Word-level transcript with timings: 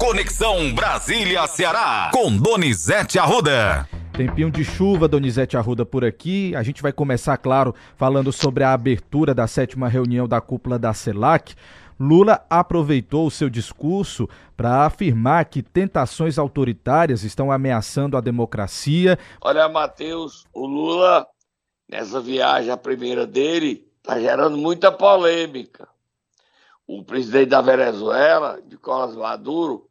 Conexão 0.00 0.74
Brasília-Ceará, 0.74 2.10
com 2.10 2.34
Donizete 2.34 3.18
Arruda. 3.18 3.86
Tempinho 4.14 4.50
de 4.50 4.64
chuva, 4.64 5.06
Donizete 5.06 5.58
Arruda 5.58 5.84
por 5.84 6.06
aqui. 6.06 6.56
A 6.56 6.62
gente 6.62 6.80
vai 6.80 6.90
começar, 6.90 7.36
claro, 7.36 7.74
falando 7.98 8.32
sobre 8.32 8.64
a 8.64 8.72
abertura 8.72 9.34
da 9.34 9.46
sétima 9.46 9.88
reunião 9.88 10.26
da 10.26 10.40
cúpula 10.40 10.78
da 10.78 10.94
CELAC. 10.94 11.54
Lula 12.00 12.42
aproveitou 12.48 13.26
o 13.26 13.30
seu 13.30 13.50
discurso 13.50 14.26
para 14.56 14.86
afirmar 14.86 15.44
que 15.44 15.62
tentações 15.62 16.38
autoritárias 16.38 17.22
estão 17.22 17.52
ameaçando 17.52 18.16
a 18.16 18.22
democracia. 18.22 19.18
Olha, 19.42 19.68
Matheus, 19.68 20.46
o 20.50 20.66
Lula, 20.66 21.26
nessa 21.86 22.22
viagem, 22.22 22.70
a 22.70 22.76
primeira 22.78 23.26
dele, 23.26 23.86
está 23.98 24.18
gerando 24.18 24.56
muita 24.56 24.90
polêmica. 24.90 25.86
O 26.86 27.04
presidente 27.04 27.50
da 27.50 27.60
Venezuela, 27.60 28.58
Nicolás 28.66 29.14
Maduro, 29.14 29.89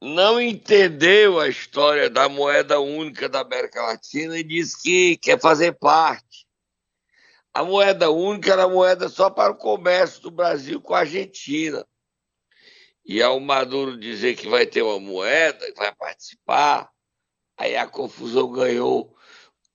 não 0.00 0.40
entendeu 0.40 1.38
a 1.38 1.48
história 1.48 2.08
da 2.08 2.28
moeda 2.28 2.80
única 2.80 3.28
da 3.28 3.40
América 3.40 3.82
Latina 3.82 4.38
e 4.38 4.42
disse 4.42 4.80
que 4.82 5.16
quer 5.18 5.40
fazer 5.40 5.72
parte 5.72 6.30
a 7.52 7.64
moeda 7.64 8.10
única 8.10 8.52
era 8.52 8.68
moeda 8.68 9.08
só 9.08 9.28
para 9.28 9.52
o 9.52 9.56
comércio 9.56 10.22
do 10.22 10.30
Brasil 10.30 10.80
com 10.80 10.94
a 10.94 11.00
Argentina. 11.00 11.86
E 13.04 13.20
ao 13.20 13.40
Maduro 13.40 13.98
dizer 13.98 14.36
que 14.36 14.48
vai 14.48 14.66
ter 14.66 14.82
uma 14.82 15.00
moeda, 15.00 15.66
que 15.72 15.78
vai 15.78 15.92
participar, 15.94 16.90
aí 17.56 17.76
a 17.76 17.88
confusão 17.88 18.50
ganhou 18.52 19.16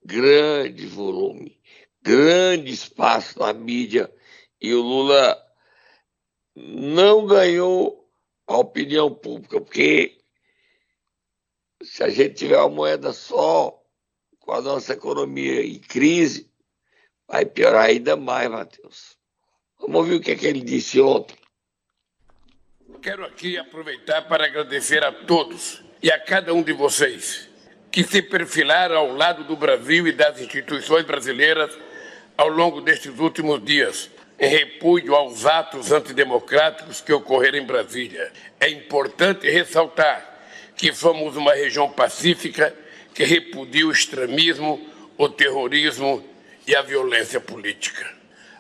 grande 0.03 0.85
volume, 0.85 1.59
grande 2.01 2.71
espaço 2.71 3.39
na 3.39 3.51
mídia, 3.51 4.13
e 4.61 4.73
o 4.73 4.81
Lula 4.81 5.37
não 6.55 7.25
ganhou 7.25 8.09
a 8.47 8.57
opinião 8.57 9.13
pública, 9.13 9.59
porque 9.59 10.17
se 11.85 12.03
a 12.03 12.09
gente 12.09 12.35
tiver 12.35 12.57
uma 12.57 12.69
moeda 12.69 13.13
só, 13.13 13.81
com 14.39 14.51
a 14.51 14.61
nossa 14.61 14.93
economia 14.93 15.65
em 15.65 15.79
crise, 15.79 16.49
vai 17.27 17.45
piorar 17.45 17.85
ainda 17.85 18.15
mais, 18.15 18.49
Matheus. 18.49 19.17
Vamos 19.79 19.97
ouvir 19.97 20.15
o 20.15 20.21
que, 20.21 20.31
é 20.31 20.35
que 20.35 20.47
ele 20.47 20.61
disse 20.61 20.99
ontem. 20.99 21.37
Quero 23.01 23.25
aqui 23.25 23.57
aproveitar 23.57 24.23
para 24.23 24.45
agradecer 24.45 25.03
a 25.03 25.11
todos 25.11 25.83
e 26.01 26.11
a 26.11 26.19
cada 26.19 26.53
um 26.53 26.63
de 26.63 26.73
vocês 26.73 27.49
que 27.91 28.03
se 28.03 28.21
perfilaram 28.21 28.97
ao 28.97 29.13
lado 29.13 29.43
do 29.43 29.55
Brasil 29.55 30.07
e 30.07 30.11
das 30.11 30.39
instituições 30.41 31.05
brasileiras 31.05 31.77
ao 32.37 32.49
longo 32.49 32.81
destes 32.81 33.17
últimos 33.19 33.63
dias, 33.63 34.09
em 34.37 34.49
repúdio 34.49 35.15
aos 35.15 35.45
atos 35.45 35.91
antidemocráticos 35.91 36.99
que 36.99 37.13
ocorreram 37.13 37.57
em 37.57 37.65
Brasília. 37.65 38.33
É 38.59 38.69
importante 38.69 39.49
ressaltar 39.49 40.34
que 40.75 40.93
somos 40.93 41.35
uma 41.35 41.53
região 41.53 41.89
pacífica 41.89 42.75
que 43.13 43.23
repudia 43.23 43.87
o 43.87 43.91
extremismo, 43.91 44.85
o 45.17 45.29
terrorismo 45.29 46.23
e 46.67 46.75
a 46.75 46.81
violência 46.81 47.39
política. 47.39 48.13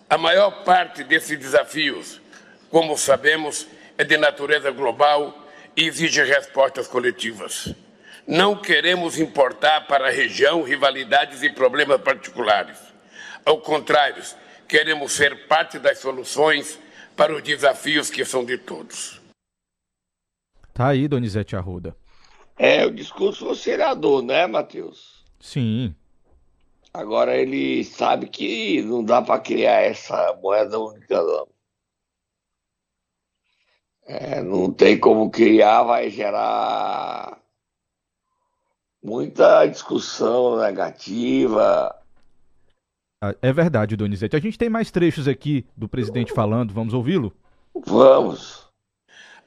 A 0.09 0.17
maior 0.17 0.63
parte 0.63 1.03
desses 1.03 1.37
desafios, 1.37 2.21
como 2.69 2.97
sabemos, 2.97 3.67
é 3.97 4.03
de 4.03 4.17
natureza 4.17 4.71
global 4.71 5.45
e 5.75 5.85
exige 5.85 6.23
respostas 6.23 6.87
coletivas. 6.87 7.73
Não 8.27 8.55
queremos 8.55 9.19
importar 9.19 9.87
para 9.87 10.07
a 10.07 10.11
região 10.11 10.63
rivalidades 10.63 11.43
e 11.43 11.49
problemas 11.49 12.01
particulares. 12.01 12.77
Ao 13.43 13.59
contrário, 13.59 14.23
queremos 14.67 15.11
ser 15.11 15.47
parte 15.47 15.77
das 15.77 15.99
soluções 15.99 16.79
para 17.15 17.35
os 17.35 17.43
desafios 17.43 18.09
que 18.09 18.25
são 18.25 18.43
de 18.43 18.57
todos. 18.57 19.21
Tá 20.73 20.87
aí, 20.87 21.07
Donizete 21.07 21.55
Arruda. 21.55 21.95
É, 22.57 22.85
o 22.85 22.91
discurso 22.91 23.45
do 23.45 23.55
senador, 23.55 24.21
né, 24.23 24.47
Matheus? 24.47 25.25
Sim. 25.39 25.93
Agora 26.93 27.35
ele 27.35 27.83
sabe 27.83 28.27
que 28.27 28.81
não 28.81 29.03
dá 29.03 29.21
para 29.21 29.39
criar 29.39 29.81
essa 29.81 30.33
moeda 30.41 30.79
única, 30.79 31.21
não. 31.21 31.47
É, 34.07 34.41
não 34.41 34.71
tem 34.71 34.97
como 34.97 35.29
criar, 35.29 35.83
vai 35.83 36.09
gerar 36.09 37.41
muita 39.03 39.65
discussão 39.65 40.57
negativa. 40.57 41.93
Ah, 43.21 43.35
é 43.41 43.51
verdade, 43.51 43.95
Donizete. 43.95 44.35
A 44.35 44.39
gente 44.39 44.57
tem 44.57 44.69
mais 44.69 44.89
trechos 44.89 45.27
aqui 45.27 45.65
do 45.75 45.89
presidente 45.89 46.31
falando, 46.31 46.73
vamos 46.73 46.93
ouvi-lo? 46.93 47.33
Vamos. 47.85 48.64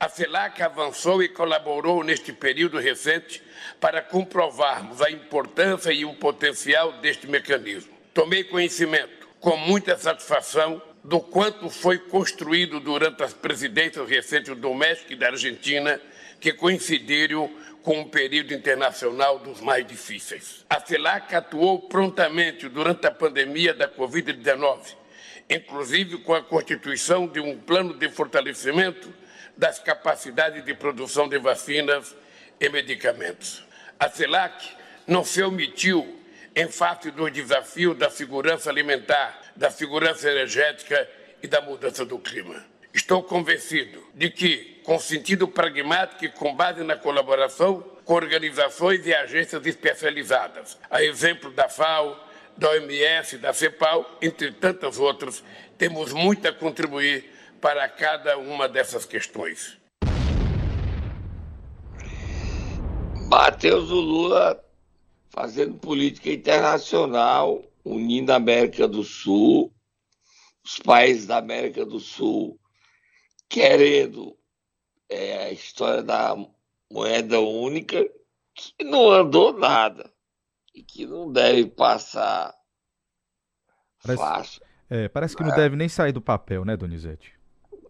A 0.00 0.08
CELAC 0.08 0.62
avançou 0.62 1.24
e 1.24 1.28
colaborou 1.28 2.04
neste 2.04 2.32
período 2.32 2.78
recente 2.78 3.42
para 3.80 4.00
comprovarmos 4.00 5.02
a 5.02 5.10
importância 5.10 5.90
e 5.90 6.04
o 6.04 6.14
potencial 6.14 6.92
deste 7.00 7.26
mecanismo. 7.26 7.92
Tomei 8.14 8.44
conhecimento, 8.44 9.28
com 9.40 9.56
muita 9.56 9.98
satisfação, 9.98 10.80
do 11.02 11.20
quanto 11.20 11.68
foi 11.68 11.98
construído 11.98 12.78
durante 12.78 13.24
as 13.24 13.32
presidências 13.32 14.08
recentes 14.08 14.56
do 14.56 14.72
México 14.72 15.12
e 15.12 15.16
da 15.16 15.28
Argentina, 15.28 16.00
que 16.38 16.52
coincidiram 16.52 17.50
com 17.82 17.98
um 17.98 18.08
período 18.08 18.54
internacional 18.54 19.40
dos 19.40 19.60
mais 19.60 19.84
difíceis. 19.84 20.64
A 20.70 20.78
CELAC 20.78 21.34
atuou 21.34 21.88
prontamente 21.88 22.68
durante 22.68 23.04
a 23.04 23.10
pandemia 23.10 23.74
da 23.74 23.88
Covid-19, 23.88 24.94
inclusive 25.50 26.18
com 26.18 26.34
a 26.34 26.42
constituição 26.42 27.26
de 27.26 27.40
um 27.40 27.58
plano 27.58 27.94
de 27.94 28.08
fortalecimento 28.08 29.12
das 29.58 29.80
capacidades 29.80 30.64
de 30.64 30.72
produção 30.72 31.28
de 31.28 31.36
vacinas 31.36 32.14
e 32.60 32.68
medicamentos. 32.68 33.64
A 33.98 34.08
CELAC 34.08 34.70
não 35.04 35.24
se 35.24 35.42
omitiu 35.42 36.22
em 36.54 36.68
face 36.68 37.10
dos 37.10 37.32
desafios 37.32 37.98
da 37.98 38.08
segurança 38.08 38.70
alimentar, 38.70 39.36
da 39.56 39.68
segurança 39.68 40.30
energética 40.30 41.08
e 41.42 41.48
da 41.48 41.60
mudança 41.60 42.04
do 42.04 42.18
clima. 42.20 42.64
Estou 42.94 43.22
convencido 43.22 44.02
de 44.14 44.30
que, 44.30 44.80
com 44.84 44.98
sentido 44.98 45.48
pragmático 45.48 46.24
e 46.24 46.28
com 46.28 46.54
base 46.54 46.84
na 46.84 46.96
colaboração 46.96 47.80
com 48.04 48.14
organizações 48.14 49.04
e 49.06 49.14
agências 49.14 49.66
especializadas, 49.66 50.78
a 50.90 51.02
exemplo 51.02 51.50
da 51.50 51.68
FAO, 51.68 52.18
da 52.56 52.70
OMS, 52.70 53.38
da 53.38 53.52
CEPAL, 53.52 54.18
entre 54.22 54.50
tantas 54.52 54.98
outras, 54.98 55.44
temos 55.76 56.12
muito 56.12 56.48
a 56.48 56.52
contribuir 56.52 57.37
para 57.60 57.88
cada 57.88 58.38
uma 58.38 58.68
dessas 58.68 59.04
questões. 59.04 59.78
Matheus 63.28 63.90
Lula 63.90 64.64
fazendo 65.30 65.74
política 65.74 66.30
internacional, 66.30 67.62
unindo 67.84 68.32
a 68.32 68.36
América 68.36 68.88
do 68.88 69.04
Sul, 69.04 69.72
os 70.64 70.78
países 70.78 71.26
da 71.26 71.38
América 71.38 71.84
do 71.84 72.00
Sul 72.00 72.58
querendo 73.48 74.36
é, 75.08 75.44
a 75.44 75.52
história 75.52 76.02
da 76.02 76.36
moeda 76.90 77.40
única, 77.40 78.04
que 78.54 78.84
não 78.84 79.10
andou 79.10 79.56
nada 79.56 80.10
e 80.74 80.82
que 80.82 81.06
não 81.06 81.32
deve 81.32 81.66
passar 81.66 82.54
parece, 84.02 84.22
fácil. 84.22 84.62
É, 84.90 85.08
parece 85.08 85.36
que 85.36 85.42
não 85.42 85.52
é. 85.52 85.56
deve 85.56 85.76
nem 85.76 85.88
sair 85.88 86.12
do 86.12 86.20
papel, 86.20 86.64
né, 86.64 86.76
Donizete? 86.76 87.37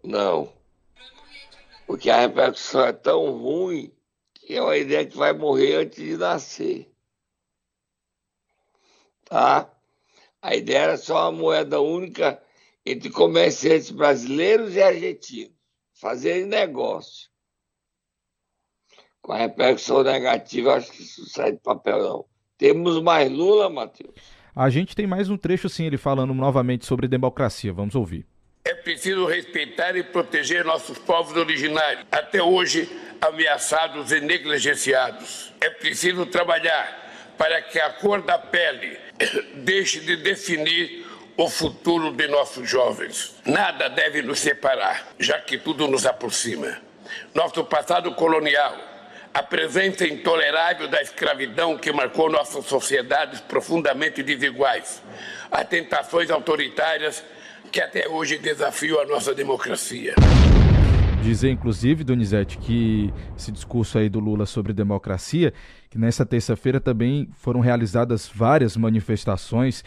Não. 0.03 0.51
Porque 1.85 2.09
a 2.09 2.21
repercussão 2.21 2.85
é 2.85 2.93
tão 2.93 3.31
ruim 3.31 3.91
que 4.33 4.55
é 4.55 4.61
uma 4.61 4.77
ideia 4.77 5.05
que 5.05 5.17
vai 5.17 5.33
morrer 5.33 5.75
antes 5.75 6.03
de 6.03 6.17
nascer. 6.17 6.91
Tá? 9.25 9.71
A 10.41 10.55
ideia 10.55 10.79
era 10.79 10.97
só 10.97 11.29
uma 11.29 11.31
moeda 11.31 11.79
única 11.81 12.41
entre 12.85 13.09
comerciantes 13.09 13.91
brasileiros 13.91 14.75
e 14.75 14.81
argentinos, 14.81 15.53
fazerem 15.93 16.45
negócio. 16.45 17.29
Com 19.21 19.33
a 19.33 19.37
repercussão 19.37 20.01
negativa, 20.01 20.75
acho 20.75 20.91
que 20.91 21.03
isso 21.03 21.29
sai 21.29 21.51
de 21.51 21.59
papel, 21.59 22.01
não. 22.01 22.25
Temos 22.57 23.01
mais 23.01 23.31
Lula, 23.31 23.69
Matheus? 23.69 24.15
A 24.55 24.69
gente 24.69 24.95
tem 24.95 25.05
mais 25.05 25.29
um 25.29 25.37
trecho, 25.37 25.69
sim, 25.69 25.85
ele 25.85 25.97
falando 25.97 26.33
novamente 26.33 26.85
sobre 26.85 27.07
democracia. 27.07 27.71
Vamos 27.71 27.95
ouvir. 27.95 28.25
Preciso 28.83 29.25
respeitar 29.25 29.95
e 29.95 30.03
proteger 30.03 30.63
nossos 30.65 30.97
povos 30.97 31.35
originários, 31.35 32.05
até 32.11 32.41
hoje 32.41 32.89
ameaçados 33.21 34.11
e 34.11 34.21
negligenciados. 34.21 35.53
É 35.59 35.69
preciso 35.69 36.25
trabalhar 36.25 37.35
para 37.37 37.61
que 37.61 37.79
a 37.79 37.89
cor 37.91 38.21
da 38.21 38.37
pele 38.37 38.97
deixe 39.55 39.99
de 39.99 40.15
definir 40.17 41.05
o 41.37 41.49
futuro 41.49 42.11
de 42.11 42.27
nossos 42.27 42.69
jovens. 42.69 43.35
Nada 43.45 43.89
deve 43.89 44.21
nos 44.21 44.39
separar, 44.39 45.07
já 45.17 45.39
que 45.39 45.57
tudo 45.57 45.87
nos 45.87 46.05
aproxima. 46.05 46.81
Nosso 47.33 47.63
passado 47.63 48.13
colonial, 48.13 48.77
a 49.33 49.41
presença 49.41 50.05
intolerável 50.05 50.87
da 50.87 51.01
escravidão 51.01 51.77
que 51.77 51.91
marcou 51.91 52.29
nossas 52.29 52.65
sociedades 52.65 53.39
profundamente 53.39 54.21
desiguais, 54.21 55.01
as 55.49 55.65
tentações 55.65 56.29
autoritárias 56.29 57.23
que 57.69 57.79
até 57.79 58.07
hoje 58.07 58.37
desafiam 58.37 58.99
a 58.99 59.05
nossa 59.05 59.33
democracia. 59.33 60.15
Dizer, 61.21 61.51
inclusive, 61.51 62.03
Donizete, 62.03 62.57
que 62.57 63.13
esse 63.37 63.51
discurso 63.51 63.97
aí 63.97 64.09
do 64.09 64.19
Lula 64.19 64.45
sobre 64.45 64.73
democracia, 64.73 65.53
que 65.89 65.97
nessa 65.97 66.25
terça-feira 66.25 66.79
também 66.79 67.29
foram 67.33 67.59
realizadas 67.59 68.27
várias 68.33 68.75
manifestações 68.77 69.83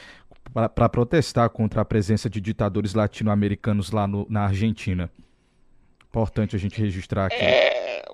para 0.52 0.88
protestar 0.88 1.49
contra 1.50 1.81
a 1.81 1.84
presença 1.84 2.29
de 2.29 2.40
ditadores 2.40 2.94
latino-americanos 2.94 3.90
lá 3.90 4.06
no, 4.06 4.26
na 4.28 4.44
Argentina. 4.44 5.11
Importante 6.05 6.55
a 6.55 6.58
gente 6.58 6.78
registrar 6.78 7.26
aqui. 7.26 7.37
É, 7.37 8.05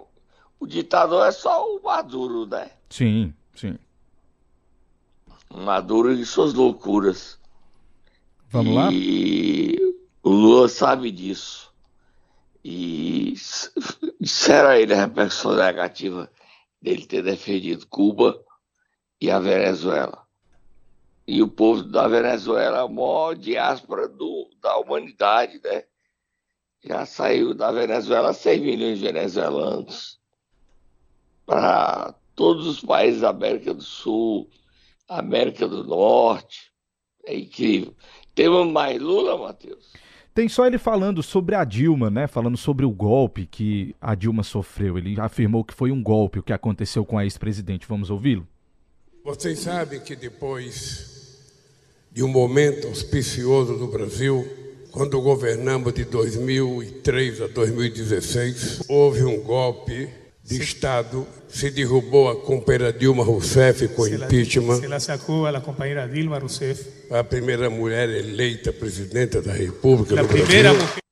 o 0.61 0.67
ditador 0.67 1.27
é 1.27 1.33
só 1.33 1.65
o 1.67 1.83
Maduro, 1.83 2.47
né? 2.47 2.71
Sim, 2.89 3.35
sim. 3.55 3.77
Maduro 5.53 6.13
e 6.13 6.25
suas 6.25 6.55
loucuras. 6.55 7.38
Vamos 8.51 8.75
lá? 8.75 8.91
E 8.93 9.77
o 10.23 10.31
Lula 10.31 10.69
sabe 10.69 11.11
disso. 11.11 11.73
E 12.65 13.35
a 14.67 14.79
ele 14.79 14.95
a 14.95 15.07
repercussão 15.07 15.55
negativa 15.55 16.31
dele 16.81 17.07
ter 17.07 17.23
defendido 17.23 17.87
Cuba 17.87 18.43
e 19.21 19.31
a 19.31 19.39
Venezuela. 19.39 20.27
E 21.27 21.43
o 21.43 21.49
povo 21.49 21.83
da 21.83 22.09
Venezuela 22.09 22.79
é 22.79 22.81
a 22.81 22.89
maior 22.89 23.35
diáspora 23.35 24.09
do, 24.09 24.51
da 24.63 24.79
humanidade, 24.79 25.61
né? 25.63 25.85
Já 26.83 27.05
saiu 27.05 27.53
da 27.53 27.71
Venezuela 27.71 28.33
6 28.33 28.63
milhões 28.63 28.99
de 28.99 29.05
venezuelanos 29.05 30.19
para 31.45 32.15
todos 32.35 32.67
os 32.67 32.81
países 32.81 33.21
da 33.21 33.31
América 33.31 33.75
do 33.75 33.83
Sul, 33.83 34.49
América 35.09 35.69
do 35.69 35.85
Norte. 35.85 36.73
É 37.27 37.37
incrível. 37.37 37.95
Temos 38.39 38.71
mais 38.71 39.03
Lula, 39.03 39.37
Matheus? 39.37 39.93
Tem 40.33 40.49
só 40.49 40.65
ele 40.65 40.79
falando 40.79 41.25
sobre 41.25 41.57
a 41.57 41.65
Dilma, 41.65 42.09
né? 42.09 42.29
Falando 42.29 42.57
sobre 42.57 42.87
o 42.87 42.91
golpe 42.93 43.45
que 43.45 43.97
a 44.01 44.15
Dilma 44.15 44.45
sofreu. 44.45 44.97
Ele 44.97 45.21
afirmou 45.21 45.65
que 45.65 45.75
foi 45.75 45.91
um 45.91 46.01
golpe 46.01 46.39
o 46.39 46.43
que 46.45 46.53
aconteceu 46.53 47.05
com 47.05 47.19
a 47.19 47.25
ex-presidente. 47.25 47.89
Vamos 47.89 48.11
ouvi-lo? 48.11 48.47
Vocês 49.25 49.59
sabem 49.59 49.99
que 49.99 50.15
depois 50.15 51.43
de 52.13 52.23
um 52.23 52.29
momento 52.29 52.87
auspicioso 52.87 53.77
do 53.77 53.89
Brasil, 53.89 54.47
quando 54.93 55.21
governamos 55.21 55.93
de 55.93 56.05
2003 56.05 57.43
a 57.43 57.49
2016, 57.49 58.85
houve 58.89 59.25
um 59.25 59.43
golpe 59.43 60.09
de 60.49 60.63
Estado, 60.63 61.27
se 61.47 61.71
derrubou 61.71 62.31
a 62.31 62.41
companheira 62.41 62.91
Dilma 62.91 63.23
Rousseff 63.23 63.87
com 63.89 64.05
se 64.05 64.15
impeachment. 64.15 64.81
se 64.81 64.87
la 64.89 64.99
sacou 64.99 65.47
a 65.47 65.61
companheira 65.61 66.09
Dilma 66.09 66.39
Rousseff. 66.39 67.13
A 67.13 67.23
primeira 67.23 67.69
mulher 67.69 68.09
eleita 68.09 68.73
presidenta 68.73 69.43
da 69.43 69.53
República 69.53 70.15
La 70.15 70.23
do 70.23 70.29
primeira 70.29 70.73
Brasil. 70.73 71.03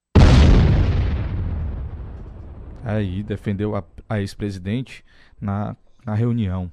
Aí 2.83 3.23
defendeu 3.23 3.77
a, 3.77 3.85
a 4.09 4.21
ex-presidente 4.21 5.05
na, 5.38 5.77
na 6.05 6.15
reunião. 6.15 6.73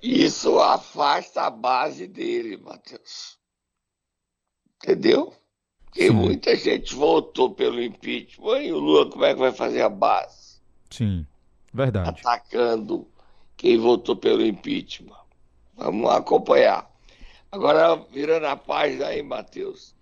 Isso 0.00 0.60
afasta 0.60 1.42
a 1.42 1.50
base 1.50 2.06
dele, 2.06 2.56
Matheus. 2.56 3.36
Entendeu? 4.76 5.32
Porque 5.86 6.06
Sim. 6.08 6.12
muita 6.12 6.54
gente 6.54 6.94
votou 6.94 7.52
pelo 7.54 7.82
impeachment 7.82 8.60
e 8.60 8.72
o 8.72 8.78
Lula 8.78 9.10
como 9.10 9.24
é 9.24 9.32
que 9.32 9.40
vai 9.40 9.52
fazer 9.52 9.80
a 9.80 9.88
base? 9.88 10.60
Sim, 10.90 11.26
verdade. 11.74 12.20
Atacando 12.20 13.06
quem 13.56 13.76
votou 13.76 14.14
pelo 14.14 14.46
impeachment. 14.46 15.16
Vamos 15.76 16.08
acompanhar. 16.10 16.88
Agora, 17.50 17.96
virando 18.12 18.46
a 18.46 18.56
página 18.56 19.06
aí, 19.06 19.22
Matheus. 19.22 19.94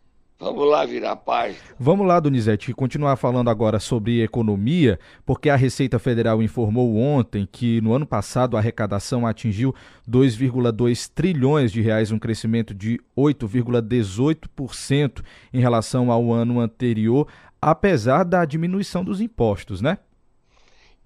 Vamos 0.43 0.69
lá 0.69 0.85
virar 0.85 1.13
a 1.13 1.17
página. 1.17 1.61
Vamos 1.79 2.05
lá, 2.05 2.19
Donizete, 2.19 2.75
continuar 2.75 3.15
falando 3.15 3.49
agora 3.49 3.79
sobre 3.79 4.25
economia, 4.25 4.99
porque 5.25 5.49
a 5.49 5.55
Receita 5.55 6.01
Federal 6.01 6.43
informou 6.43 6.97
ontem 6.97 7.49
que 7.51 7.81
no 7.81 7.95
ano 7.95 8.05
passado 8.05 8.57
a 8.57 8.59
arrecadação 8.59 9.25
atingiu 9.25 9.73
2,2 10.09 11.09
trilhões 11.15 11.71
de 11.71 11.81
reais, 11.81 12.11
um 12.11 12.19
crescimento 12.19 12.75
de 12.75 12.99
8,18% 13.17 15.23
em 15.53 15.61
relação 15.61 16.11
ao 16.11 16.33
ano 16.33 16.59
anterior, 16.59 17.29
apesar 17.61 18.25
da 18.25 18.45
diminuição 18.45 19.05
dos 19.05 19.21
impostos, 19.21 19.81
né? 19.81 19.99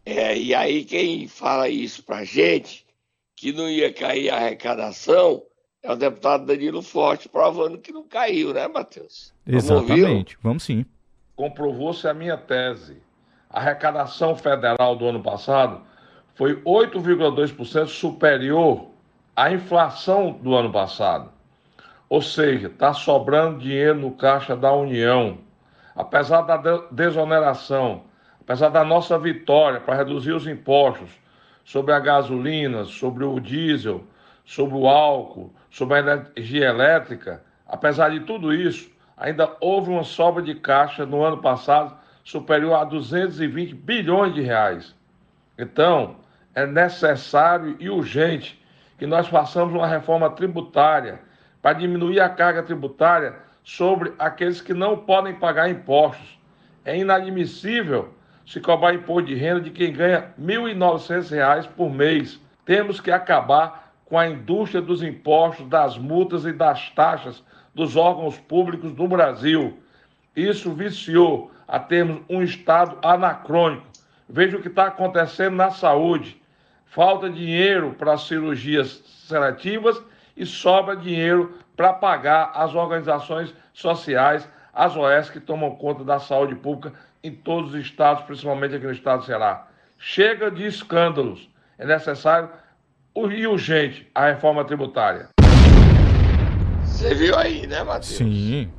É, 0.07 0.39
e 0.39 0.55
aí 0.55 0.85
quem 0.85 1.27
fala 1.27 1.69
isso 1.69 2.05
pra 2.05 2.23
gente, 2.23 2.87
que 3.35 3.53
não 3.53 3.69
ia 3.69 3.93
cair 3.93 4.31
a 4.31 4.37
arrecadação, 4.37 5.43
é 5.83 5.91
o 5.93 5.97
deputado 5.97 6.47
Danilo 6.47 6.81
Forte, 6.81 7.29
provando 7.29 7.79
que 7.79 7.93
não 7.93 8.05
caiu, 8.05 8.55
né, 8.55 8.69
Matheus? 8.69 9.35
Exatamente, 9.45 10.39
vamos 10.41 10.63
sim. 10.63 10.87
comprovou-se 11.35 12.07
a 12.09 12.15
minha 12.15 12.37
tese. 12.37 13.03
A 13.51 13.59
arrecadação 13.59 14.35
federal 14.37 14.95
do 14.97 15.07
ano 15.07 15.23
passado 15.23 15.83
foi 16.35 16.63
8,2% 16.63 17.87
superior 17.89 18.89
à 19.35 19.53
inflação 19.53 20.33
do 20.33 20.55
ano 20.55 20.71
passado. 20.73 21.31
Ou 22.09 22.23
seja, 22.23 22.69
está 22.69 22.95
sobrando 22.95 23.59
dinheiro 23.59 23.99
no 23.99 24.13
caixa 24.13 24.55
da 24.57 24.73
União. 24.73 25.39
Apesar 25.95 26.43
da 26.43 26.57
de- 26.57 26.85
desoneração, 26.93 28.05
apesar 28.47 28.69
da 28.69 28.85
nossa 28.85 29.19
vitória 29.19 29.81
para 29.81 29.97
reduzir 29.97 30.31
os 30.31 30.47
impostos 30.47 31.11
sobre 31.65 31.93
a 31.93 31.99
gasolina, 31.99 32.85
sobre 32.85 33.25
o 33.25 33.41
diesel, 33.41 34.05
sobre 34.45 34.77
o 34.77 34.87
álcool, 34.87 35.53
sobre 35.69 35.97
a 35.97 36.01
energia 36.37 36.67
elétrica, 36.67 37.43
apesar 37.67 38.11
de 38.11 38.21
tudo 38.21 38.55
isso, 38.55 38.89
ainda 39.17 39.57
houve 39.61 39.91
uma 39.91 40.05
sobra 40.05 40.41
de 40.45 40.55
caixa 40.55 41.05
no 41.05 41.25
ano 41.25 41.39
passado 41.39 41.97
superior 42.23 42.75
a 42.75 42.85
220 42.85 43.75
bilhões 43.75 44.33
de 44.33 44.43
reais. 44.43 44.95
Então, 45.59 46.15
é 46.55 46.65
necessário 46.65 47.77
e 47.81 47.91
urgente 47.91 48.63
que 48.97 49.09
nós 49.09 49.27
façamos 49.27 49.75
uma 49.75 49.89
reforma 49.89 50.31
tributária 50.31 51.19
para 51.61 51.73
diminuir 51.73 52.21
a 52.21 52.29
carga 52.29 52.63
tributária 52.63 53.35
sobre 53.65 54.13
aqueles 54.21 54.61
que 54.61 54.73
não 54.73 54.99
podem 54.99 55.35
pagar 55.35 55.69
impostos. 55.69 56.39
É 56.85 56.97
inadmissível 56.97 58.15
se 58.47 58.61
cobrar 58.61 58.95
imposto 58.95 59.27
de 59.27 59.35
renda 59.35 59.61
de 59.61 59.71
quem 59.71 59.93
ganha 59.93 60.33
1.900 60.41 61.31
reais 61.31 61.67
por 61.67 61.91
mês. 61.91 62.41
Temos 62.65 63.01
que 63.01 63.11
acabar 63.11 63.93
com 64.05 64.17
a 64.17 64.29
indústria 64.29 64.81
dos 64.81 65.03
impostos, 65.03 65.69
das 65.69 65.99
multas 65.99 66.45
e 66.45 66.53
das 66.53 66.89
taxas 66.91 67.43
dos 67.75 67.97
órgãos 67.97 68.39
públicos 68.39 68.93
no 68.93 69.09
Brasil. 69.09 69.79
Isso 70.35 70.73
viciou 70.73 71.51
a 71.67 71.81
termos 71.81 72.23
um 72.31 72.41
Estado 72.41 72.97
anacrônico. 73.03 73.87
Veja 74.29 74.57
o 74.57 74.63
que 74.63 74.69
está 74.69 74.87
acontecendo 74.87 75.57
na 75.57 75.71
saúde. 75.71 76.41
Falta 76.87 77.29
dinheiro 77.29 77.95
para 77.99 78.17
cirurgias 78.17 79.03
seletivas 79.27 80.01
e 80.37 80.47
sobra 80.47 80.97
dinheiro 80.97 81.59
para 81.77 81.93
pagar 81.93 82.53
as 82.55 82.75
organizações 82.75 83.53
sociais, 83.73 84.49
as 84.73 84.97
OS 84.97 85.31
que 85.31 85.41
tomam 85.41 85.75
conta 85.75 86.05
da 86.05 86.21
saúde 86.21 86.55
pública 86.55 86.93
em 87.27 87.35
todos 87.35 87.75
os 87.75 87.81
estados, 87.81 88.25
principalmente 88.25 88.77
aqui 88.77 88.87
no 88.87 88.93
estado 88.93 89.21
do 89.21 89.27
Ceará. 89.27 89.69
Chega 89.99 90.51
de 90.51 90.65
escândalos. 90.65 91.49
É 91.77 91.85
necessário 91.85 92.51
e 93.17 93.47
urgente 93.47 94.11
a 94.15 94.27
reforma 94.27 94.65
tributária. 94.65 95.31
Você 96.85 97.15
viu 97.15 97.37
aí, 97.37 97.67
né, 97.67 97.83
Matheus? 97.83 98.07
Sim, 98.07 98.73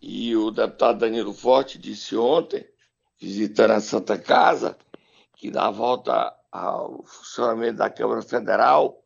E 0.00 0.34
o 0.36 0.50
deputado 0.50 0.98
Danilo 0.98 1.32
Forte 1.32 1.78
disse 1.78 2.16
ontem, 2.16 2.66
visitando 3.20 3.72
a 3.72 3.80
Santa 3.80 4.18
Casa, 4.18 4.76
que 5.36 5.50
na 5.50 5.70
volta 5.70 6.34
ao 6.50 7.02
funcionamento 7.04 7.78
da 7.78 7.90
Câmara 7.90 8.22
Federal 8.22 9.02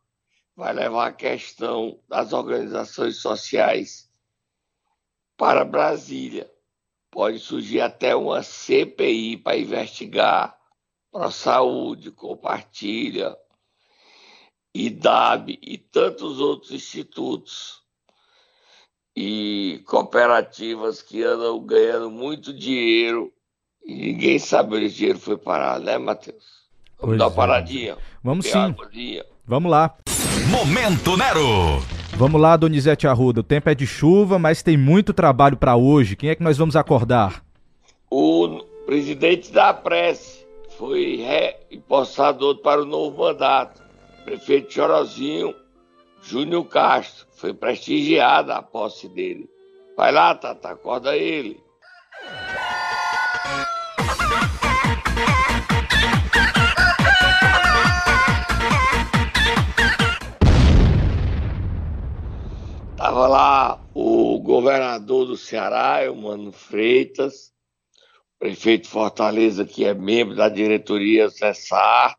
vai 0.56 0.72
levar 0.72 1.08
a 1.08 1.12
questão 1.12 1.98
das 2.08 2.32
organizações 2.32 3.16
sociais 3.16 4.08
para 5.36 5.64
Brasília. 5.64 6.50
Pode 7.10 7.38
surgir 7.38 7.80
até 7.80 8.14
uma 8.14 8.42
CPI 8.42 9.38
para 9.38 9.56
investigar 9.56 10.58
para 11.10 11.30
saúde, 11.30 12.10
compartilha, 12.10 13.36
IDAB 14.74 15.58
e 15.62 15.78
tantos 15.78 16.38
outros 16.38 16.70
institutos 16.70 17.82
e 19.16 19.82
cooperativas 19.86 21.02
que 21.02 21.22
andam 21.24 21.58
ganhando 21.60 22.10
muito 22.10 22.52
dinheiro 22.52 23.32
e 23.84 23.94
ninguém 23.94 24.38
sabe 24.38 24.76
onde 24.76 24.84
esse 24.86 24.96
dinheiro 24.96 25.18
foi 25.18 25.36
parar, 25.36 25.80
né, 25.80 25.96
Matheus? 25.96 26.44
Vamos 27.00 27.16
Pois 27.16 27.18
dar 27.18 27.26
uma 27.28 27.32
é. 27.32 27.36
paradinha. 27.36 27.98
vamos 28.22 28.46
sim. 28.46 28.58
águazinha. 28.58 29.24
Vamos 29.46 29.70
lá. 29.70 29.96
Momento 30.50 31.16
Nero. 31.16 31.97
Vamos 32.18 32.40
lá, 32.40 32.56
Donizete 32.56 33.06
Arruda. 33.06 33.42
O 33.42 33.44
tempo 33.44 33.70
é 33.70 33.76
de 33.76 33.86
chuva, 33.86 34.40
mas 34.40 34.60
tem 34.60 34.76
muito 34.76 35.14
trabalho 35.14 35.56
para 35.56 35.76
hoje. 35.76 36.16
Quem 36.16 36.30
é 36.30 36.34
que 36.34 36.42
nós 36.42 36.58
vamos 36.58 36.74
acordar? 36.74 37.44
O 38.10 38.58
presidente 38.84 39.52
da 39.52 39.72
Prece 39.72 40.44
foi 40.76 41.24
reempossado 41.70 42.56
para 42.56 42.82
o 42.82 42.84
novo 42.84 43.22
mandato. 43.22 43.80
Prefeito 44.24 44.72
Chorozinho 44.72 45.54
Júnior 46.20 46.64
Castro. 46.64 47.24
Foi 47.36 47.54
prestigiada 47.54 48.56
a 48.56 48.62
posse 48.62 49.08
dele. 49.08 49.48
Vai 49.96 50.10
lá, 50.10 50.34
Tata, 50.34 50.70
acorda 50.70 51.16
ele. 51.16 51.62
Do 65.26 65.36
Ceará, 65.36 66.10
o 66.10 66.16
Mano 66.16 66.52
Freitas, 66.52 67.52
prefeito 68.38 68.88
Fortaleza, 68.88 69.64
que 69.64 69.84
é 69.84 69.92
membro 69.92 70.36
da 70.36 70.48
diretoria 70.48 71.28
Cessar, 71.28 72.16